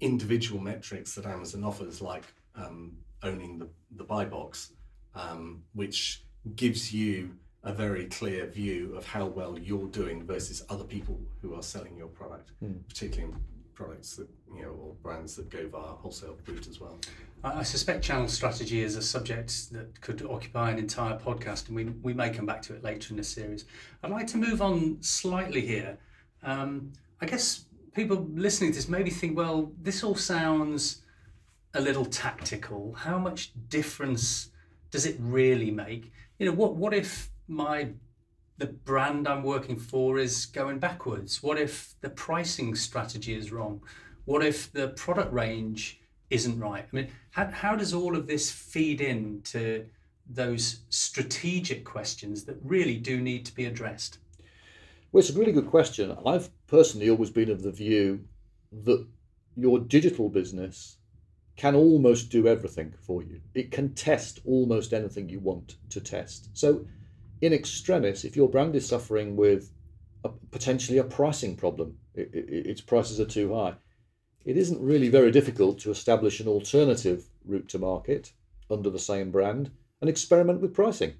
individual 0.01 0.61
metrics 0.61 1.15
that 1.15 1.27
Amazon 1.27 1.65
offers, 1.65 2.01
like 2.01 2.25
um, 2.59 2.93
owning 3.23 3.59
the, 3.59 3.69
the 3.97 4.05
buy 4.05 4.25
box, 4.25 4.73
um, 5.15 5.63
which 5.75 6.25
gives 6.57 6.93
you 6.93 7.31
a 7.65 7.73
very 7.73 8.07
clear 8.07 8.47
view 8.47 8.95
of 8.97 9.05
how 9.07 9.27
well 9.27 9.59
you're 9.59 9.89
doing 9.89 10.25
versus 10.25 10.65
other 10.69 10.85
people 10.85 11.19
who 11.43 11.55
are 11.55 11.63
selling 11.63 11.97
your 11.97 12.09
product, 12.09 12.53
mm. 12.63 12.77
particularly 12.89 13.35
products 13.75 14.17
that 14.17 14.29
you 14.55 14.63
know 14.63 14.71
or 14.71 14.95
brands 15.03 15.37
that 15.37 15.49
go 15.51 15.69
via 15.69 15.81
wholesale 15.81 16.37
route 16.47 16.67
as 16.69 16.81
well. 16.81 16.99
I 17.45 17.63
suspect 17.63 18.03
channel 18.03 18.27
strategy 18.27 18.83
is 18.83 18.97
a 18.97 19.03
subject 19.03 19.73
that 19.73 20.01
could 20.01 20.27
occupy 20.29 20.71
an 20.71 20.79
entire 20.79 21.17
podcast, 21.17 21.69
and 21.69 21.77
we, 21.77 21.85
we 22.03 22.13
may 22.13 22.31
come 22.31 22.47
back 22.47 22.63
to 22.63 22.75
it 22.75 22.83
later 22.83 23.13
in 23.13 23.17
the 23.17 23.23
series. 23.23 23.65
I'd 24.03 24.11
like 24.11 24.27
to 24.29 24.37
move 24.37 24.61
on 24.61 24.99
slightly 25.01 25.65
here. 25.65 25.99
Um, 26.43 26.93
I 27.21 27.27
guess 27.27 27.67
people 27.95 28.27
listening 28.35 28.73
to 28.73 28.77
this 28.77 28.89
maybe 28.89 29.11
think, 29.11 29.37
well, 29.37 29.71
this 29.81 30.03
all 30.03 30.17
sounds 30.17 31.03
a 31.79 31.81
little 31.81 32.05
tactical. 32.05 32.93
How 32.93 33.19
much 33.19 33.53
difference 33.69 34.51
does 34.91 35.07
it 35.07 35.17
really 35.21 35.71
make? 35.71 36.13
You 36.39 36.47
know, 36.47 36.53
what 36.53 36.75
what 36.77 36.93
if 36.93 37.31
my 37.47 37.91
the 38.59 38.67
brand 38.67 39.29
I'm 39.29 39.45
working 39.45 39.79
for 39.79 40.19
is 40.19 40.47
going 40.47 40.81
backwards? 40.81 41.43
What 41.43 41.59
if 41.59 41.95
the 42.01 42.11
pricing 42.11 42.75
strategy 42.75 43.35
is 43.35 43.53
wrong? 43.53 43.81
What 44.25 44.45
if 44.45 44.73
the 44.73 44.89
product 44.89 45.33
range 45.33 46.01
isn't 46.31 46.59
right? 46.59 46.85
I 46.93 46.97
mean, 46.97 47.09
how, 47.31 47.47
how 47.47 47.77
does 47.77 47.95
all 47.95 48.17
of 48.17 48.27
this 48.27 48.51
feed 48.51 49.01
into 49.01 49.87
those 50.29 50.81
strategic 50.91 51.85
questions 51.85 52.45
that 52.45 52.57
really 52.63 52.97
do 52.97 53.21
need 53.21 53.47
to 53.47 53.55
be 53.55 53.65
addressed? 53.67 54.19
Well, 55.13 55.21
it's 55.21 55.31
a 55.31 55.39
really 55.39 55.53
good 55.53 55.71
question. 55.71 56.15
I've 56.27 56.51
personally 56.67 57.09
always 57.09 57.31
been 57.31 57.51
of 57.51 57.63
the 57.63 57.71
view 57.71 58.25
that 58.85 59.07
your 59.57 59.79
digital 59.79 60.29
business 60.29 60.98
can 61.59 61.75
almost 61.75 62.31
do 62.31 62.47
everything 62.47 62.95
for 63.01 63.21
you. 63.21 63.41
It 63.53 63.73
can 63.73 63.93
test 63.93 64.39
almost 64.47 64.95
anything 64.95 65.29
you 65.29 65.41
want 65.41 65.75
to 65.91 66.01
test. 66.01 66.51
So, 66.55 66.87
in 67.41 67.53
extremis, 67.53 68.25
if 68.25 68.37
your 68.37 68.49
brand 68.49 68.77
is 68.77 68.87
suffering 68.87 69.35
with 69.37 69.73
a, 70.25 70.29
potentially 70.53 70.99
a 70.99 71.05
pricing 71.05 71.57
problem, 71.57 71.99
it, 72.15 72.31
it, 72.33 72.67
its 72.67 72.81
prices 72.81 73.19
are 73.19 73.27
too 73.27 73.55
high, 73.55 73.75
it 74.45 74.57
isn't 74.57 74.81
really 74.81 75.09
very 75.09 75.33
difficult 75.33 75.81
to 75.81 75.91
establish 75.91 76.39
an 76.39 76.47
alternative 76.47 77.29
route 77.45 77.69
to 77.71 77.79
market 77.79 78.33
under 78.71 78.89
the 78.89 78.99
same 78.99 79.33
brand 79.33 79.73
and 80.01 80.09
experiment 80.09 80.61
with 80.61 80.75
pricing. 80.75 81.15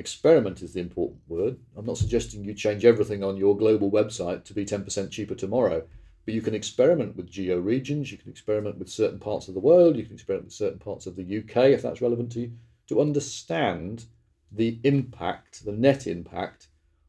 Experiment 0.00 0.62
is 0.62 0.72
the 0.72 0.80
important 0.80 1.20
word. 1.28 1.58
I'm 1.76 1.86
not 1.86 1.98
suggesting 1.98 2.42
you 2.42 2.54
change 2.54 2.84
everything 2.84 3.22
on 3.22 3.36
your 3.36 3.56
global 3.56 3.90
website 3.90 4.44
to 4.44 4.54
be 4.54 4.64
10% 4.64 5.12
cheaper 5.12 5.36
tomorrow 5.36 5.84
but 6.24 6.34
you 6.34 6.42
can 6.42 6.54
experiment 6.54 7.16
with 7.16 7.30
geo 7.30 7.58
regions, 7.58 8.12
you 8.12 8.18
can 8.18 8.30
experiment 8.30 8.78
with 8.78 8.88
certain 8.88 9.18
parts 9.18 9.48
of 9.48 9.54
the 9.54 9.60
world, 9.60 9.96
you 9.96 10.04
can 10.04 10.14
experiment 10.14 10.46
with 10.46 10.54
certain 10.54 10.78
parts 10.78 11.06
of 11.06 11.16
the 11.16 11.38
UK 11.38 11.56
if 11.70 11.82
that's 11.82 12.02
relevant 12.02 12.32
to 12.32 12.40
you, 12.40 12.52
to 12.88 13.00
understand 13.00 14.04
the 14.52 14.78
impact, 14.84 15.64
the 15.64 15.72
net 15.72 16.06
impact 16.06 16.68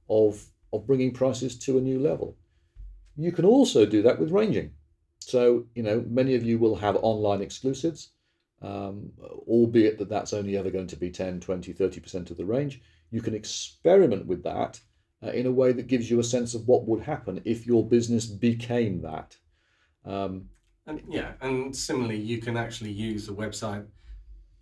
of, 0.10 0.46
of 0.74 0.86
bringing 0.86 1.12
prices 1.12 1.58
to 1.58 1.78
a 1.78 1.82
new 1.82 2.00
level. 2.00 2.38
You 3.18 3.32
can 3.32 3.46
also 3.46 3.86
do 3.86 4.02
that 4.04 4.20
with 4.20 4.32
ranging. 4.32 4.72
So, 5.20 5.66
you 5.76 5.84
know, 5.84 6.04
many 6.08 6.36
of 6.36 6.44
you 6.44 6.58
will 6.58 6.76
have 6.76 6.98
online 7.02 7.42
exclusives, 7.42 8.10
um, 8.62 9.12
albeit 9.48 9.98
that 10.00 10.10
that's 10.10 10.34
only 10.34 10.58
ever 10.58 10.70
going 10.70 10.88
to 10.88 10.96
be 10.96 11.10
10, 11.10 11.40
20, 11.40 11.74
30% 11.74 12.32
of 12.32 12.38
the 12.38 12.46
range. 12.46 12.82
You 13.12 13.22
can 13.22 13.36
experiment 13.36 14.26
with 14.26 14.44
that 14.44 14.80
uh, 15.24 15.32
in 15.32 15.46
a 15.46 15.52
way 15.52 15.72
that 15.72 15.88
gives 15.88 16.10
you 16.10 16.20
a 16.20 16.24
sense 16.24 16.54
of 16.54 16.68
what 16.68 16.88
would 16.88 17.02
happen 17.02 17.42
if 17.46 17.66
your 17.66 17.88
business 17.88 18.26
became 18.26 19.02
that. 19.02 19.38
Um, 20.06 20.50
and 20.88 21.02
yeah, 21.08 21.34
and 21.42 21.76
similarly, 21.76 22.18
you 22.18 22.40
can 22.40 22.58
actually 22.58 22.92
use 22.92 23.28
the 23.28 23.34
website 23.34 23.86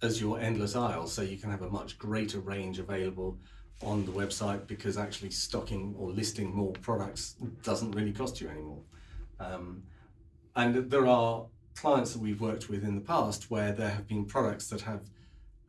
as 0.02 0.20
your 0.20 0.40
endless 0.40 0.76
aisle, 0.76 1.08
so 1.08 1.22
you 1.22 1.38
can 1.38 1.50
have 1.50 1.62
a 1.62 1.70
much 1.70 1.98
greater 1.98 2.40
range 2.40 2.80
available 2.80 3.38
on 3.82 4.06
the 4.06 4.12
website 4.12 4.68
because 4.68 4.98
actually 4.98 5.32
stocking 5.32 5.96
or 5.98 6.12
listing 6.12 6.54
more 6.54 6.74
products 6.74 7.36
doesn't 7.64 7.92
really 7.92 8.12
cost 8.12 8.42
you 8.42 8.50
anymore. 8.50 8.82
Um, 9.40 9.84
and 10.56 10.90
there 10.92 11.08
are 11.08 11.46
clients 11.76 12.12
that 12.14 12.22
we've 12.22 12.42
worked 12.42 12.70
with 12.70 12.84
in 12.84 12.96
the 12.96 13.02
past 13.02 13.50
where 13.50 13.72
there 13.72 13.90
have 13.90 14.08
been 14.08 14.26
products 14.26 14.68
that 14.68 14.82
have 14.82 15.10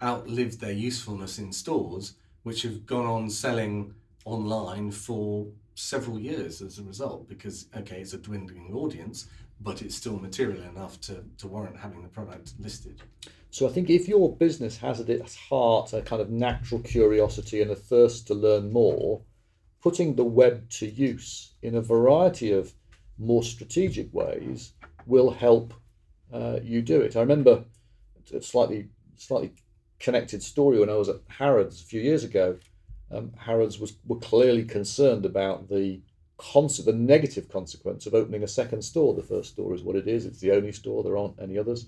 outlived 0.03 0.61
their 0.61 0.72
usefulness 0.72 1.38
in 1.38 1.53
stores, 1.53 2.14
which 2.42 2.62
have 2.62 2.85
gone 2.87 3.07
on 3.07 3.31
selling 3.31 3.94
online 4.25 4.91
for 4.91 5.47
several 5.75 6.19
years 6.19 6.61
as 6.61 6.79
a 6.79 6.83
result 6.83 7.29
because 7.29 7.67
okay 7.77 8.01
it's 8.01 8.13
a 8.13 8.19
dwindling 8.19 8.73
audience 8.75 9.27
but 9.63 9.83
it's 9.83 9.95
still 9.95 10.19
material 10.19 10.63
enough 10.63 11.01
to, 11.01 11.23
to 11.37 11.47
warrant 11.47 11.77
having 11.77 12.03
the 12.03 12.09
product 12.09 12.53
listed. 12.59 13.01
So 13.51 13.67
i 13.67 13.71
think 13.71 13.89
if 13.91 14.09
your 14.09 14.37
business 14.37 14.77
has 14.79 15.01
at 15.01 15.09
its 15.09 15.37
heart 15.37 15.93
a 15.93 16.03
kind 16.03 16.21
of 16.21 16.31
natural 16.31 16.81
curiosity 16.81 17.63
and 17.63 17.71
a 17.71 17.77
thirst 17.77 18.27
to 18.27 18.35
learn 18.35 18.73
more 18.73 19.23
putting 19.83 20.15
the 20.15 20.25
web 20.25 20.69
to 20.69 20.87
use 20.87 21.55
in 21.63 21.75
a 21.75 21.81
variety 21.81 22.53
of 22.53 22.73
more 23.19 23.43
strategic 23.43 24.13
ways 24.13 24.73
will 25.07 25.31
help 25.31 25.73
uh, 26.33 26.59
you 26.63 26.83
do 26.83 27.01
it. 27.01 27.17
I 27.17 27.21
remember 27.21 27.65
a 28.33 28.43
slightly 28.43 28.89
slightly 29.17 29.53
connected 29.99 30.43
story 30.43 30.79
when 30.79 30.89
i 30.89 30.95
was 30.95 31.09
at 31.09 31.21
harrods 31.29 31.83
a 31.83 31.85
few 31.85 32.01
years 32.01 32.25
ago 32.25 32.57
um, 33.11 33.33
Harrods 33.37 33.79
was 33.79 33.94
were 34.07 34.18
clearly 34.18 34.64
concerned 34.64 35.27
about 35.27 35.68
the 35.68 36.01
concept, 36.38 36.87
the 36.87 36.92
negative 36.92 37.49
consequence 37.49 38.07
of 38.07 38.14
opening 38.14 38.42
a 38.42 38.49
second 38.49 38.83
store. 38.83 39.14
The 39.14 39.23
first 39.23 39.51
store 39.51 39.75
is 39.75 39.83
what 39.83 39.96
it 39.96 40.09
is; 40.09 40.27
it's 40.27 40.40
the 40.40 40.53
only 40.53 40.73
store. 40.73 41.03
There 41.03 41.16
aren't 41.16 41.40
any 41.40 41.59
others. 41.59 41.87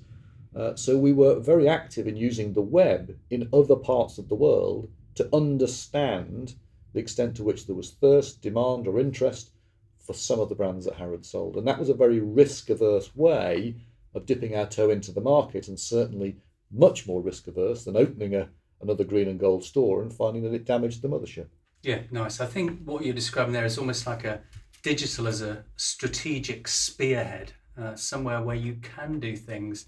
Uh, 0.54 0.74
so 0.74 0.98
we 0.98 1.12
were 1.12 1.40
very 1.40 1.68
active 1.68 2.06
in 2.06 2.16
using 2.16 2.52
the 2.52 2.60
web 2.60 3.16
in 3.30 3.48
other 3.52 3.76
parts 3.76 4.18
of 4.18 4.28
the 4.28 4.34
world 4.34 4.90
to 5.14 5.28
understand 5.34 6.54
the 6.92 7.00
extent 7.00 7.36
to 7.36 7.44
which 7.44 7.66
there 7.66 7.76
was 7.76 7.92
thirst, 7.92 8.42
demand, 8.42 8.86
or 8.86 9.00
interest 9.00 9.50
for 9.98 10.12
some 10.12 10.40
of 10.40 10.48
the 10.48 10.54
brands 10.54 10.84
that 10.84 10.94
Harrods 10.94 11.30
sold. 11.30 11.56
And 11.56 11.66
that 11.66 11.78
was 11.78 11.88
a 11.88 11.94
very 11.94 12.20
risk 12.20 12.68
averse 12.68 13.14
way 13.16 13.76
of 14.14 14.26
dipping 14.26 14.54
our 14.54 14.66
toe 14.66 14.90
into 14.90 15.12
the 15.12 15.20
market, 15.20 15.68
and 15.68 15.80
certainly 15.80 16.36
much 16.70 17.06
more 17.06 17.22
risk 17.22 17.46
averse 17.46 17.84
than 17.84 17.96
opening 17.96 18.34
a 18.34 18.48
another 18.82 19.04
green 19.04 19.28
and 19.28 19.38
gold 19.38 19.64
store 19.64 20.02
and 20.02 20.12
finding 20.12 20.42
that 20.42 20.52
it 20.52 20.64
damaged 20.64 21.02
the 21.02 21.08
mothership. 21.08 21.46
Yeah, 21.82 22.00
nice. 22.10 22.40
I 22.40 22.46
think 22.46 22.82
what 22.84 23.04
you're 23.04 23.14
describing 23.14 23.52
there 23.52 23.64
is 23.64 23.78
almost 23.78 24.06
like 24.06 24.24
a 24.24 24.40
digital 24.82 25.26
as 25.28 25.42
a 25.42 25.64
strategic 25.76 26.68
spearhead, 26.68 27.52
uh, 27.80 27.94
somewhere 27.94 28.42
where 28.42 28.56
you 28.56 28.76
can 28.82 29.18
do 29.20 29.36
things 29.36 29.86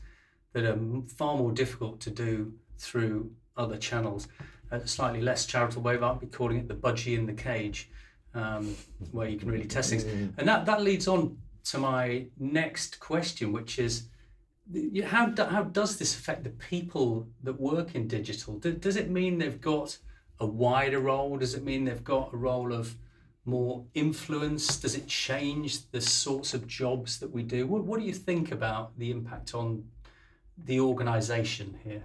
that 0.52 0.64
are 0.64 0.78
far 1.08 1.36
more 1.36 1.52
difficult 1.52 2.00
to 2.00 2.10
do 2.10 2.52
through 2.78 3.30
other 3.56 3.76
channels. 3.76 4.28
A 4.70 4.86
slightly 4.86 5.20
less 5.20 5.46
charitable 5.46 5.82
way, 5.82 5.94
I 5.94 5.98
might 5.98 6.20
be 6.20 6.26
calling 6.26 6.58
it 6.58 6.68
the 6.68 6.74
budgie 6.74 7.16
in 7.16 7.26
the 7.26 7.32
cage, 7.32 7.90
um, 8.34 8.76
where 9.12 9.28
you 9.28 9.38
can 9.38 9.50
really 9.50 9.66
test 9.66 9.90
things. 9.90 10.04
Mm. 10.04 10.32
And 10.38 10.48
that, 10.48 10.66
that 10.66 10.82
leads 10.82 11.06
on 11.06 11.36
to 11.64 11.78
my 11.78 12.26
next 12.38 12.98
question, 12.98 13.52
which 13.52 13.78
is 13.78 14.08
how, 15.06 15.26
do, 15.26 15.44
how 15.44 15.62
does 15.62 15.98
this 15.98 16.14
affect 16.14 16.44
the 16.44 16.50
people 16.50 17.28
that 17.42 17.60
work 17.60 17.94
in 17.94 18.08
digital? 18.08 18.58
Do, 18.58 18.72
does 18.72 18.96
it 18.96 19.10
mean 19.10 19.38
they've 19.38 19.60
got 19.60 19.98
a 20.40 20.46
wider 20.46 21.00
role? 21.00 21.36
Does 21.36 21.54
it 21.54 21.64
mean 21.64 21.84
they've 21.84 22.04
got 22.04 22.32
a 22.32 22.36
role 22.36 22.72
of 22.72 22.96
more 23.44 23.84
influence? 23.94 24.78
Does 24.78 24.94
it 24.94 25.06
change 25.06 25.90
the 25.90 26.00
sorts 26.00 26.54
of 26.54 26.66
jobs 26.66 27.18
that 27.18 27.30
we 27.30 27.42
do? 27.42 27.66
What, 27.66 27.84
what 27.84 28.00
do 28.00 28.06
you 28.06 28.14
think 28.14 28.52
about 28.52 28.98
the 28.98 29.10
impact 29.10 29.54
on 29.54 29.84
the 30.64 30.80
organisation 30.80 31.78
here? 31.84 32.04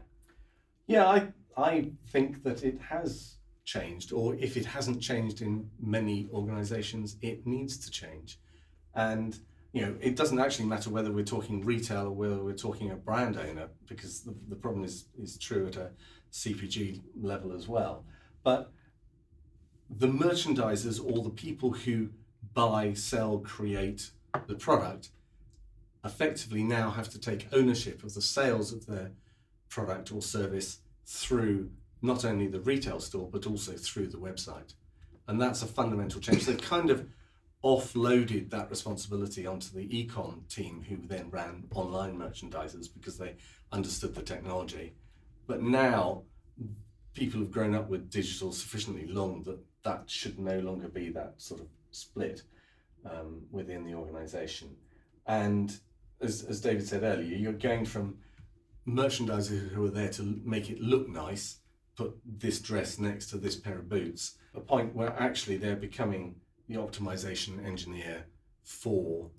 Yeah, 0.88 1.08
I, 1.08 1.28
I 1.56 1.92
think 2.08 2.44
that 2.44 2.64
it 2.64 2.80
has 2.82 3.36
changed, 3.64 4.12
or 4.12 4.36
if 4.36 4.58
it 4.58 4.66
hasn't 4.66 5.02
changed 5.02 5.42
in 5.42 5.70
many 5.80 6.28
organisations, 6.34 7.18
it 7.22 7.46
needs 7.46 7.78
to 7.78 7.92
change. 7.92 8.40
And 8.96 9.38
you 9.72 9.82
know, 9.82 9.96
it 10.02 10.16
doesn't 10.16 10.40
actually 10.40 10.66
matter 10.66 10.90
whether 10.90 11.12
we're 11.12 11.24
talking 11.24 11.64
retail 11.64 12.08
or 12.08 12.12
whether 12.12 12.44
we're 12.44 12.54
talking 12.54 12.92
a 12.92 12.96
brand 12.96 13.38
owner, 13.38 13.70
because 13.88 14.22
the, 14.22 14.34
the 14.48 14.56
problem 14.56 14.84
is, 14.84 15.06
is 15.22 15.38
true 15.38 15.68
at 15.68 15.76
a 15.76 15.92
CPG 16.32 17.02
level 17.22 17.54
as 17.54 17.68
well. 17.68 18.04
But 18.44 18.72
the 19.90 20.08
merchandisers 20.08 21.04
or 21.04 21.24
the 21.24 21.30
people 21.30 21.72
who 21.72 22.10
buy, 22.54 22.94
sell, 22.94 23.40
create 23.40 24.12
the 24.48 24.56
product 24.56 25.10
effectively 26.06 26.64
now 26.64 26.90
have 26.92 27.10
to 27.10 27.20
take 27.20 27.48
ownership 27.52 28.04
of 28.04 28.14
the 28.14 28.22
sales 28.22 28.72
of 28.72 28.86
their 28.86 29.12
product 29.70 30.12
or 30.12 30.22
service 30.22 30.80
through 31.06 31.70
not 32.02 32.24
only 32.24 32.48
the 32.48 32.62
retail 32.62 33.00
store 33.00 33.30
but 33.32 33.46
also 33.46 33.74
through 33.74 34.08
the 34.08 34.18
website. 34.18 34.74
And 35.28 35.40
that's 35.40 35.62
a 35.62 35.68
fundamental 35.68 36.22
change. 36.22 36.46
They 36.46 36.56
kind 36.56 36.90
of 36.90 37.06
offloaded 37.64 38.50
that 38.50 38.70
responsibility 38.70 39.46
onto 39.46 39.74
the 39.74 39.98
e-com 39.98 40.44
team 40.48 40.84
who 40.88 40.98
then 41.08 41.30
ran 41.30 41.66
online 41.74 42.18
merchandisers 42.18 42.88
because 42.94 43.18
they 43.18 43.36
understood 43.72 44.16
the 44.16 44.22
technology. 44.22 44.94
But 45.46 45.62
now 45.62 46.24
people 47.14 47.42
have 47.42 47.52
grown 47.52 47.76
up 47.76 47.90
with 47.90 48.10
digital 48.10 48.52
sufficiently 48.52 49.08
long 49.08 49.44
that 49.44 49.60
that 49.84 50.10
should 50.10 50.40
no 50.40 50.60
longer 50.60 50.88
be 50.88 51.10
that 51.10 51.34
sort 51.38 51.60
of 51.60 51.68
split 51.92 52.44
um, 53.06 53.42
within 53.52 53.84
the 53.84 53.94
organization. 53.94 54.76
And 55.28 55.78
as, 56.22 56.44
as 56.44 56.62
David 56.62 56.88
said 56.88 57.04
earlier, 57.04 57.36
you're 57.36 57.54
going 57.54 57.86
from 57.86 58.18
merchandisers 58.88 59.70
who 59.70 59.86
are 59.86 59.92
there 59.92 60.10
to 60.10 60.42
make 60.44 60.70
it 60.70 60.80
look 60.80 61.10
nice, 61.10 61.60
put 61.96 62.18
this 62.26 62.60
dress 62.60 63.00
next 63.00 63.28
to 63.28 63.38
this 63.38 63.56
pair 63.56 63.80
of 63.80 63.90
boots, 63.90 64.38
a 64.56 64.60
point 64.60 64.96
where 64.96 65.14
actually 65.20 65.58
they're 65.58 65.76
becoming 65.76 66.36
the 66.70 66.76
optimization 66.76 67.66
engineer 67.66 68.26
for 68.64 69.30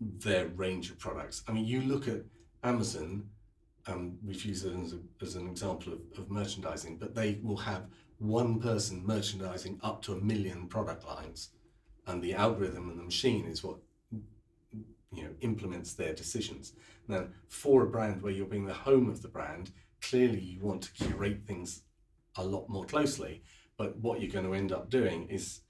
their 0.00 0.48
range 0.48 0.90
of 0.90 0.98
products. 0.98 1.44
I 1.46 1.52
mean, 1.52 1.66
you 1.66 1.82
look 1.82 2.08
at 2.08 2.22
Amazon, 2.62 3.28
um, 3.86 4.16
we've 4.24 4.44
used 4.44 4.64
it 4.64 4.74
as, 4.82 4.94
a, 4.94 4.98
as 5.22 5.36
an 5.36 5.46
example 5.46 5.92
of, 5.92 6.00
of 6.18 6.30
merchandising, 6.30 6.96
but 6.96 7.14
they 7.14 7.38
will 7.42 7.58
have 7.58 7.86
one 8.18 8.58
person 8.58 9.06
merchandising 9.06 9.78
up 9.82 10.00
to 10.02 10.14
a 10.14 10.20
million 10.20 10.66
product 10.66 11.06
lines, 11.06 11.50
and 12.06 12.22
the 12.22 12.34
algorithm 12.34 12.88
and 12.88 12.98
the 12.98 13.04
machine 13.04 13.44
is 13.46 13.62
what 13.62 13.76
you 15.12 15.24
know 15.24 15.30
implements 15.42 15.92
their 15.92 16.14
decisions. 16.14 16.72
Now, 17.06 17.26
for 17.48 17.82
a 17.82 17.90
brand 17.90 18.22
where 18.22 18.32
you're 18.32 18.46
being 18.46 18.64
the 18.64 18.72
home 18.72 19.10
of 19.10 19.20
the 19.20 19.28
brand, 19.28 19.70
clearly 20.00 20.40
you 20.40 20.60
want 20.60 20.82
to 20.82 20.92
curate 20.92 21.42
things 21.46 21.82
a 22.36 22.44
lot 22.44 22.68
more 22.68 22.86
closely. 22.86 23.42
But 23.76 23.96
what 23.98 24.20
you're 24.20 24.32
going 24.32 24.46
to 24.46 24.54
end 24.54 24.72
up 24.72 24.88
doing 24.88 25.28
is 25.28 25.60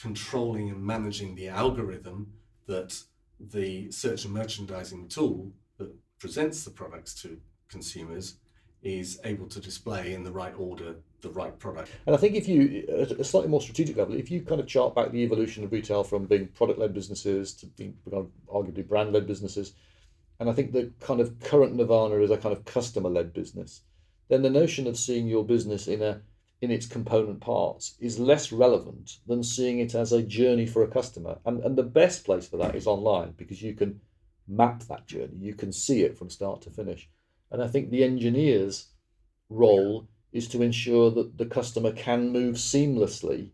controlling 0.00 0.70
and 0.70 0.82
managing 0.82 1.34
the 1.34 1.48
algorithm 1.48 2.32
that 2.66 3.02
the 3.38 3.90
search 3.90 4.24
and 4.24 4.34
merchandising 4.34 5.08
tool 5.08 5.52
that 5.78 5.92
presents 6.18 6.64
the 6.64 6.70
products 6.70 7.14
to 7.22 7.38
consumers 7.68 8.36
is 8.82 9.20
able 9.24 9.46
to 9.46 9.60
display 9.60 10.12
in 10.12 10.24
the 10.24 10.32
right 10.32 10.54
order 10.56 10.96
the 11.20 11.30
right 11.30 11.56
product. 11.58 11.90
And 12.06 12.14
I 12.14 12.18
think 12.18 12.34
if 12.34 12.48
you, 12.48 12.84
at 12.98 13.12
a 13.12 13.24
slightly 13.24 13.48
more 13.48 13.60
strategic 13.60 13.96
level, 13.96 14.16
if 14.16 14.30
you 14.30 14.42
kind 14.42 14.60
of 14.60 14.66
chart 14.66 14.94
back 14.94 15.12
the 15.12 15.22
evolution 15.22 15.62
of 15.62 15.72
retail 15.72 16.02
from 16.02 16.26
being 16.26 16.48
product 16.48 16.80
led 16.80 16.92
businesses 16.92 17.54
to 17.54 17.66
being 17.66 17.96
arguably 18.52 18.86
brand 18.86 19.12
led 19.12 19.26
businesses, 19.26 19.74
and 20.40 20.50
I 20.50 20.52
think 20.52 20.72
the 20.72 20.90
kind 21.00 21.20
of 21.20 21.38
current 21.40 21.76
nirvana 21.76 22.16
is 22.16 22.30
a 22.32 22.36
kind 22.36 22.54
of 22.56 22.64
customer 22.64 23.08
led 23.08 23.32
business, 23.32 23.82
then 24.28 24.42
the 24.42 24.50
notion 24.50 24.88
of 24.88 24.98
seeing 24.98 25.28
your 25.28 25.44
business 25.44 25.86
in 25.86 26.02
a 26.02 26.20
in 26.62 26.70
its 26.70 26.86
component 26.86 27.40
parts 27.40 27.96
is 27.98 28.20
less 28.20 28.52
relevant 28.52 29.18
than 29.26 29.42
seeing 29.42 29.80
it 29.80 29.96
as 29.96 30.12
a 30.12 30.22
journey 30.22 30.64
for 30.64 30.84
a 30.84 30.88
customer. 30.88 31.38
And, 31.44 31.60
and 31.64 31.76
the 31.76 31.82
best 31.82 32.24
place 32.24 32.48
for 32.48 32.56
that 32.58 32.76
is 32.76 32.86
online 32.86 33.34
because 33.36 33.60
you 33.60 33.74
can 33.74 34.00
map 34.46 34.84
that 34.84 35.06
journey, 35.06 35.36
you 35.38 35.54
can 35.54 35.72
see 35.72 36.02
it 36.02 36.16
from 36.16 36.30
start 36.30 36.62
to 36.62 36.70
finish. 36.70 37.10
And 37.50 37.62
I 37.62 37.66
think 37.66 37.90
the 37.90 38.04
engineer's 38.04 38.86
role 39.50 40.08
is 40.32 40.48
to 40.48 40.62
ensure 40.62 41.10
that 41.10 41.36
the 41.36 41.46
customer 41.46 41.92
can 41.92 42.30
move 42.30 42.54
seamlessly 42.54 43.50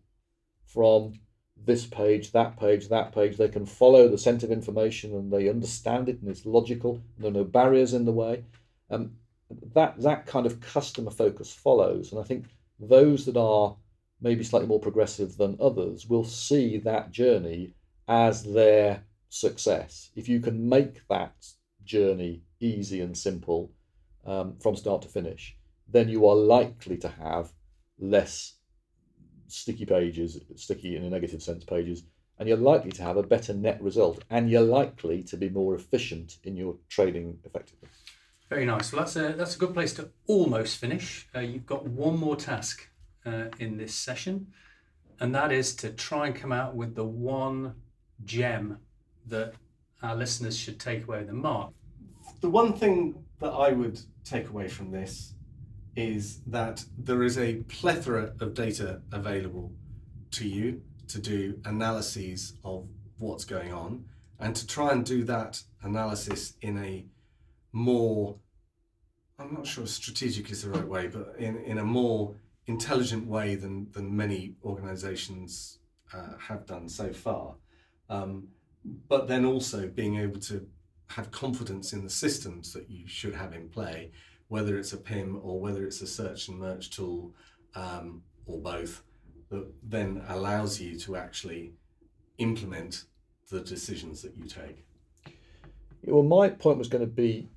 from 0.67 1.15
this 1.57 1.87
page, 1.87 2.33
that 2.33 2.59
page, 2.59 2.89
that 2.89 3.13
page. 3.13 3.37
They 3.37 3.49
can 3.49 3.67
follow 3.67 4.07
the 4.07 4.19
scent 4.19 4.43
of 4.43 4.53
information 4.53 5.15
and 5.15 5.33
they 5.33 5.49
understand 5.49 6.11
it 6.11 6.21
and 6.21 6.31
it's 6.31 6.47
logical. 6.47 7.03
There 7.19 7.31
are 7.31 7.33
no 7.33 7.45
barriers 7.45 7.95
in 7.95 8.05
the 8.05 8.13
way. 8.13 8.45
Um, 8.91 9.13
that 9.75 10.01
that 10.03 10.27
kind 10.27 10.45
of 10.45 10.61
customer 10.61 11.11
focus 11.11 11.51
follows, 11.53 12.13
and 12.13 12.21
I 12.21 12.25
think 12.25 12.45
those 12.79 13.27
that 13.27 13.37
are 13.37 13.77
maybe 14.21 14.45
slightly 14.45 14.69
more 14.69 14.81
progressive 14.81 15.37
than 15.37 15.57
others 15.61 16.07
will 16.09 16.25
see 16.25 16.79
that 16.79 17.11
journey 17.11 17.75
as 18.07 18.45
their 18.45 19.05
success. 19.29 20.11
If 20.17 20.29
you 20.29 20.41
can 20.41 20.69
make 20.69 21.07
that 21.09 21.47
journey 21.85 22.43
easy 22.61 23.01
and 23.01 23.17
simple 23.17 23.71
um, 24.27 24.57
from 24.61 24.77
start 24.77 25.03
to 25.03 25.09
finish, 25.09 25.57
then 25.89 26.09
you 26.09 26.27
are 26.27 26.35
likely 26.35 26.97
to 26.99 27.09
have 27.09 27.53
less 27.99 28.55
sticky 29.47 29.87
pages, 29.87 30.41
sticky 30.57 30.97
in 30.97 31.05
a 31.05 31.11
negative 31.11 31.43
sense 31.43 31.65
pages, 31.65 32.05
and 32.39 32.49
you're 32.49 32.59
likely 32.59 32.93
to 32.93 33.03
have 33.03 33.17
a 33.17 33.23
better 33.23 33.55
net 33.55 33.83
result, 33.83 34.23
and 34.31 34.51
you're 34.51 34.61
likely 34.61 35.23
to 35.25 35.37
be 35.37 35.49
more 35.49 35.75
efficient 35.75 36.37
in 36.45 36.57
your 36.57 36.77
trading 36.89 37.39
effectively. 37.45 37.89
Very 38.49 38.65
nice. 38.65 38.93
Well, 38.93 39.03
that's 39.03 39.17
a 39.17 39.35
that's 39.35 39.57
a 39.57 39.59
good 39.59 39.75
place 39.75 39.93
to 39.95 40.09
almost 40.27 40.79
finish. 40.79 41.29
Uh, 41.35 41.41
you've 41.41 41.67
got 41.67 41.87
one 41.87 42.19
more 42.19 42.37
task 42.37 42.89
uh, 43.27 43.47
in 43.59 43.77
this 43.77 43.95
session, 43.95 44.47
and 45.21 45.35
that 45.35 45.53
is 45.53 45.75
to 45.77 45.91
try 45.91 46.27
and 46.27 46.35
come 46.35 46.53
out 46.53 46.75
with 46.75 46.95
the 46.95 47.05
one 47.05 47.75
gem 48.25 48.79
that 49.27 49.53
our 50.03 50.17
listeners 50.17 50.57
should 50.57 50.81
take 50.81 51.05
away 51.05 51.19
with 51.19 51.27
them. 51.27 51.43
Mark, 51.43 51.73
the 52.41 52.49
one 52.49 52.73
thing 52.73 53.23
that 53.41 53.51
I 53.51 53.73
would 53.73 54.01
take 54.25 54.49
away 54.49 54.69
from 54.69 54.91
this 54.91 55.35
is 55.95 56.41
that 56.47 56.85
there 56.97 57.23
is 57.23 57.37
a 57.39 57.57
plethora 57.69 58.33
of 58.41 58.55
data 58.55 59.03
available 59.13 59.73
to 60.31 60.49
you 60.49 60.81
to 61.09 61.19
do 61.19 61.61
analyses 61.65 62.55
of 62.65 62.89
what's 63.19 63.45
going 63.45 63.73
on 63.73 64.05
and 64.39 64.55
to 64.55 64.67
try 64.67 64.93
and 64.93 65.05
do 65.05 65.25
that 65.25 65.61
analysis 65.83 66.55
in 66.63 66.79
a 66.79 67.05
more 67.73 68.37
I'm 69.39 69.55
not 69.55 69.67
sure 69.67 69.87
strategic 69.87 70.51
is 70.51 70.63
the 70.63 70.71
right 70.71 70.87
way, 70.87 71.07
but 71.07 71.37
in, 71.39 71.59
in 71.59 71.79
a 71.79 71.85
more 71.85 72.35
intelligent 72.67 73.27
way 73.27 73.55
than, 73.55 73.87
than 73.93 74.15
many 74.15 74.57
organizations 74.65 75.79
uh, 76.13 76.37
have 76.39 76.67
done 76.67 76.89
so 76.89 77.13
far. 77.13 77.55
Um, 78.11 78.49
but 79.09 79.29
then 79.29 79.45
also 79.45 79.87
being 79.87 80.17
able 80.17 80.41
to 80.41 80.67
have 81.11 81.31
confidence 81.31 81.93
in 81.93 82.03
the 82.03 82.11
systems 82.11 82.73
that 82.73 82.91
you 82.91 83.07
should 83.07 83.35
have 83.35 83.55
in 83.55 83.69
play, 83.69 84.11
whether 84.49 84.77
it's 84.77 84.93
a 84.93 84.97
PIM 84.97 85.39
or 85.43 85.61
whether 85.61 85.85
it's 85.85 86.01
a 86.01 86.07
search 86.07 86.49
and 86.49 86.59
merch 86.59 86.91
tool 86.91 87.33
um, 87.75 88.23
or 88.45 88.59
both, 88.61 89.03
that 89.51 89.67
then 89.83 90.23
allows 90.29 90.81
you 90.81 90.99
to 90.99 91.17
actually 91.17 91.75
implement 92.39 93.05
the 93.51 93.61
decisions 93.61 94.21
that 94.23 94.37
you 94.37 94.45
take. 94.45 94.85
Well, 96.05 96.23
my 96.23 96.49
point 96.49 96.79
was 96.79 96.89
going 96.89 97.05
to 97.05 97.07
be 97.07 97.49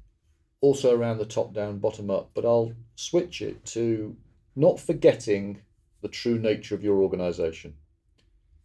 also 0.61 0.95
around 0.95 1.17
the 1.17 1.25
top 1.25 1.53
down, 1.53 1.79
bottom 1.79 2.09
up, 2.09 2.29
but 2.33 2.45
I'll 2.45 2.71
switch 2.95 3.41
it 3.41 3.65
to 3.67 4.15
not 4.55 4.79
forgetting 4.79 5.61
the 6.01 6.07
true 6.07 6.37
nature 6.37 6.75
of 6.75 6.83
your 6.83 7.01
organization. 7.01 7.75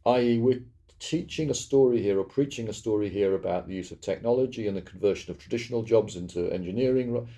I.e., 0.04 0.38
we're 0.38 0.62
teaching 0.98 1.50
a 1.50 1.54
story 1.54 2.02
here 2.02 2.18
or 2.18 2.24
preaching 2.24 2.68
a 2.68 2.72
story 2.72 3.08
here 3.08 3.34
about 3.34 3.66
the 3.66 3.74
use 3.74 3.90
of 3.90 4.00
technology 4.00 4.66
and 4.66 4.76
the 4.76 4.82
conversion 4.82 5.30
of 5.30 5.38
traditional 5.38 5.82
jobs 5.82 6.16
into 6.16 6.50
engineering. 6.50 7.28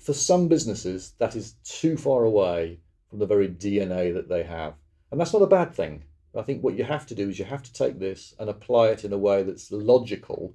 For 0.00 0.12
some 0.12 0.48
businesses, 0.48 1.14
that 1.18 1.34
is 1.34 1.54
too 1.64 1.96
far 1.96 2.24
away 2.24 2.78
from 3.08 3.18
the 3.18 3.26
very 3.26 3.48
DNA 3.48 4.14
that 4.14 4.28
they 4.28 4.42
have. 4.42 4.74
And 5.10 5.20
that's 5.20 5.32
not 5.32 5.42
a 5.42 5.46
bad 5.46 5.74
thing. 5.74 6.04
I 6.36 6.42
think 6.42 6.62
what 6.62 6.76
you 6.76 6.84
have 6.84 7.06
to 7.06 7.14
do 7.14 7.28
is 7.28 7.38
you 7.38 7.46
have 7.46 7.62
to 7.62 7.72
take 7.72 7.98
this 7.98 8.34
and 8.38 8.48
apply 8.48 8.88
it 8.88 9.04
in 9.04 9.12
a 9.12 9.18
way 9.18 9.42
that's 9.42 9.72
logical 9.72 10.54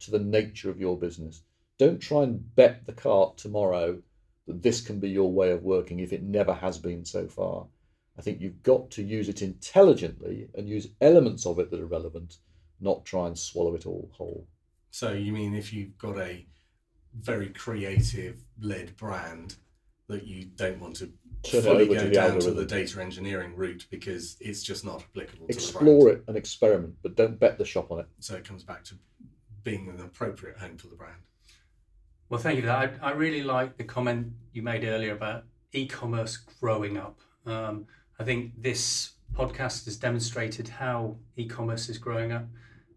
to 0.00 0.10
the 0.10 0.18
nature 0.18 0.70
of 0.70 0.80
your 0.80 0.98
business. 0.98 1.42
Don't 1.80 1.98
try 1.98 2.24
and 2.24 2.54
bet 2.56 2.84
the 2.84 2.92
cart 2.92 3.38
tomorrow 3.38 4.02
that 4.46 4.62
this 4.62 4.82
can 4.82 5.00
be 5.00 5.08
your 5.08 5.32
way 5.32 5.50
of 5.50 5.62
working 5.62 6.00
if 6.00 6.12
it 6.12 6.22
never 6.22 6.52
has 6.52 6.76
been 6.76 7.06
so 7.06 7.26
far. 7.26 7.64
I 8.18 8.20
think 8.20 8.38
you've 8.38 8.62
got 8.62 8.90
to 8.90 9.02
use 9.02 9.30
it 9.30 9.40
intelligently 9.40 10.50
and 10.54 10.68
use 10.68 10.88
elements 11.00 11.46
of 11.46 11.58
it 11.58 11.70
that 11.70 11.80
are 11.80 11.86
relevant, 11.86 12.36
not 12.82 13.06
try 13.06 13.28
and 13.28 13.38
swallow 13.38 13.74
it 13.74 13.86
all 13.86 14.10
whole. 14.12 14.46
So 14.90 15.12
you 15.14 15.32
mean 15.32 15.54
if 15.54 15.72
you've 15.72 15.96
got 15.96 16.18
a 16.18 16.44
very 17.18 17.48
creative 17.48 18.44
led 18.60 18.94
brand 18.98 19.56
that 20.08 20.26
you 20.26 20.50
don't 20.56 20.80
want 20.80 20.96
to 20.96 21.10
Turn 21.44 21.62
fully 21.62 21.88
go 21.88 21.94
to 21.94 22.10
down 22.10 22.40
to 22.40 22.50
the 22.50 22.66
data 22.66 23.00
engineering 23.00 23.56
route 23.56 23.86
because 23.90 24.36
it's 24.38 24.62
just 24.62 24.84
not 24.84 25.00
applicable 25.00 25.46
Explore 25.48 26.10
it 26.10 26.24
and 26.28 26.36
experiment, 26.36 26.96
but 27.02 27.16
don't 27.16 27.40
bet 27.40 27.56
the 27.56 27.64
shop 27.64 27.90
on 27.90 28.00
it. 28.00 28.06
So 28.18 28.34
it 28.34 28.44
comes 28.44 28.64
back 28.64 28.84
to 28.84 28.96
being 29.64 29.88
an 29.88 30.00
appropriate 30.00 30.58
home 30.58 30.76
for 30.76 30.88
the 30.88 30.94
brand. 30.94 31.22
Well, 32.30 32.40
thank 32.40 32.56
you 32.56 32.62
for 32.62 32.68
that. 32.68 32.94
I, 33.02 33.08
I 33.08 33.10
really 33.10 33.42
like 33.42 33.76
the 33.76 33.82
comment 33.82 34.28
you 34.52 34.62
made 34.62 34.84
earlier 34.84 35.12
about 35.12 35.44
e-commerce 35.72 36.36
growing 36.36 36.96
up. 36.96 37.18
Um, 37.44 37.86
I 38.20 38.24
think 38.24 38.52
this 38.56 39.14
podcast 39.34 39.84
has 39.86 39.96
demonstrated 39.96 40.68
how 40.68 41.16
e-commerce 41.36 41.88
is 41.88 41.98
growing 41.98 42.30
up, 42.30 42.46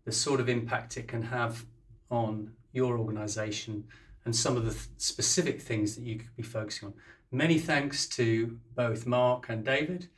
the 0.06 0.12
sort 0.12 0.40
of 0.40 0.50
impact 0.50 0.98
it 0.98 1.08
can 1.08 1.24
have 1.24 1.66
on 2.12 2.52
your 2.74 3.00
organization, 3.00 3.86
and 4.26 4.36
some 4.36 4.56
of 4.56 4.66
the 4.66 4.72
th- 4.72 4.88
specific 4.98 5.60
things 5.60 5.96
that 5.96 6.04
you 6.04 6.20
could 6.20 6.36
be 6.36 6.44
focusing 6.44 6.90
on. 6.90 6.94
Many 7.32 7.58
thanks 7.58 8.08
to 8.10 8.60
both 8.76 9.08
Mark 9.08 9.50
and 9.50 9.66
David, 9.66 10.10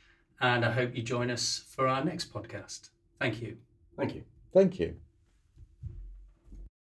and 0.42 0.62
I 0.62 0.72
hope 0.72 0.94
you 0.94 1.02
join 1.02 1.30
us 1.30 1.64
for 1.70 1.88
our 1.88 2.04
next 2.04 2.32
podcast. 2.32 2.90
Thank 3.18 3.40
you. 3.40 3.56
Thank 3.96 4.14
you. 4.14 4.24
Thank 4.52 4.78
you. 4.78 4.96